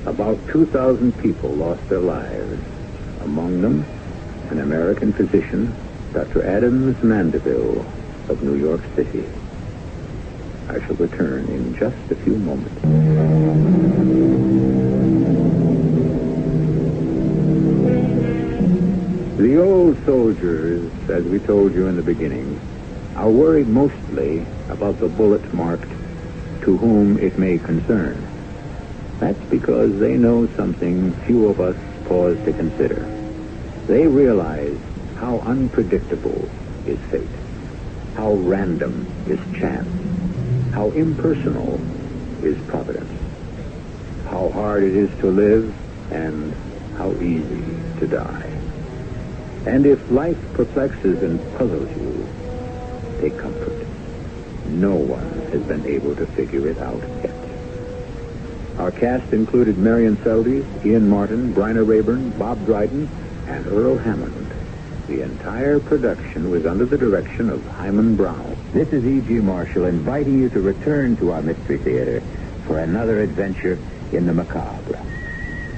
About 0.06 0.40
2,000 0.48 1.16
people 1.20 1.52
lost 1.52 1.88
their 1.88 2.00
lives. 2.00 2.60
Among 3.22 3.62
them, 3.62 3.86
an 4.50 4.60
American 4.60 5.14
physician, 5.14 5.76
Dr. 6.12 6.44
Adams 6.44 7.02
Mandeville 7.04 7.86
of 8.28 8.42
New 8.42 8.56
York 8.56 8.82
City. 8.96 9.24
I 10.70 10.80
shall 10.86 10.96
return 10.96 11.46
in 11.46 11.76
just 11.76 11.98
a 12.10 12.16
few 12.16 12.36
moments. 12.36 12.82
The 19.38 19.58
old 19.62 20.04
soldiers, 20.06 20.92
as 21.10 21.24
we 21.26 21.38
told 21.40 21.76
you 21.76 21.86
in 21.86 21.96
the 21.96 22.02
beginning, 22.02 22.60
are 23.16 23.30
worried 23.30 23.68
mostly 23.68 24.46
about 24.70 25.00
the 25.00 25.10
bullet 25.10 25.54
marked 25.54 25.92
to 26.64 26.76
whom 26.78 27.20
it 27.20 27.38
may 27.38 27.60
concern. 27.60 28.28
That's 29.22 29.50
because 29.52 30.00
they 30.00 30.18
know 30.18 30.48
something 30.58 31.14
few 31.28 31.48
of 31.48 31.62
us 31.62 31.78
pause 32.08 32.44
to 32.44 32.54
consider. 32.54 33.06
They 33.86 34.08
realize 34.08 34.80
how 35.20 35.38
unpredictable 35.42 36.50
is 36.88 36.98
fate, 37.12 37.30
how 38.16 38.34
random 38.34 39.06
is 39.28 39.40
chance, 39.60 40.74
how 40.74 40.90
impersonal 40.90 41.80
is 42.44 42.58
providence, 42.68 43.12
how 44.26 44.50
hard 44.50 44.82
it 44.82 44.96
is 44.96 45.12
to 45.20 45.28
live, 45.28 45.72
and 46.12 46.52
how 46.98 47.12
easy 47.22 48.00
to 48.00 48.08
die. 48.08 48.50
And 49.68 49.86
if 49.86 50.10
life 50.10 50.40
perplexes 50.56 51.22
and 51.22 51.40
puzzles 51.60 51.92
you, 51.92 52.28
take 53.22 53.38
comfort. 53.38 53.86
No 54.66 54.96
one 54.96 55.30
has 55.52 55.62
been 55.62 55.86
able 55.86 56.16
to 56.16 56.26
figure 56.26 56.68
it 56.68 56.80
out 56.80 57.04
yet. 57.24 57.41
Our 58.78 58.92
cast 58.92 59.34
included 59.34 59.78
Marion 59.78 60.18
Seldes, 60.18 60.86
Ian 60.86 61.10
Martin, 61.10 61.54
Bryna 61.54 61.86
Raeburn, 61.86 62.38
Bob 62.38 62.66
Dryden, 62.66 63.10
and 63.48 63.68
Earl 63.68 63.98
Hammond. 63.98 64.52
The 65.08 65.22
entire 65.22 65.80
production 65.80 66.50
was 66.50 66.66
under 66.66 66.86
the 66.86 66.98
direction 66.98 67.50
of 67.50 67.66
Himan 67.66 68.16
Brown. 68.16 68.56
This 68.74 68.88
is 68.90 69.04
E.G. 69.04 69.34
Marshall 69.40 69.86
inviting 69.86 70.40
you 70.40 70.50
to 70.50 70.62
return 70.62 71.18
to 71.18 71.32
our 71.32 71.42
Mystery 71.42 71.78
Theater 71.80 72.22
for 72.66 72.80
another 72.80 73.22
adventure 73.22 73.78
in 74.14 74.26
the 74.26 74.34
macabre. 74.34 75.00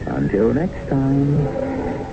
Until 0.05 0.53
next 0.53 0.87
time. 0.89 2.12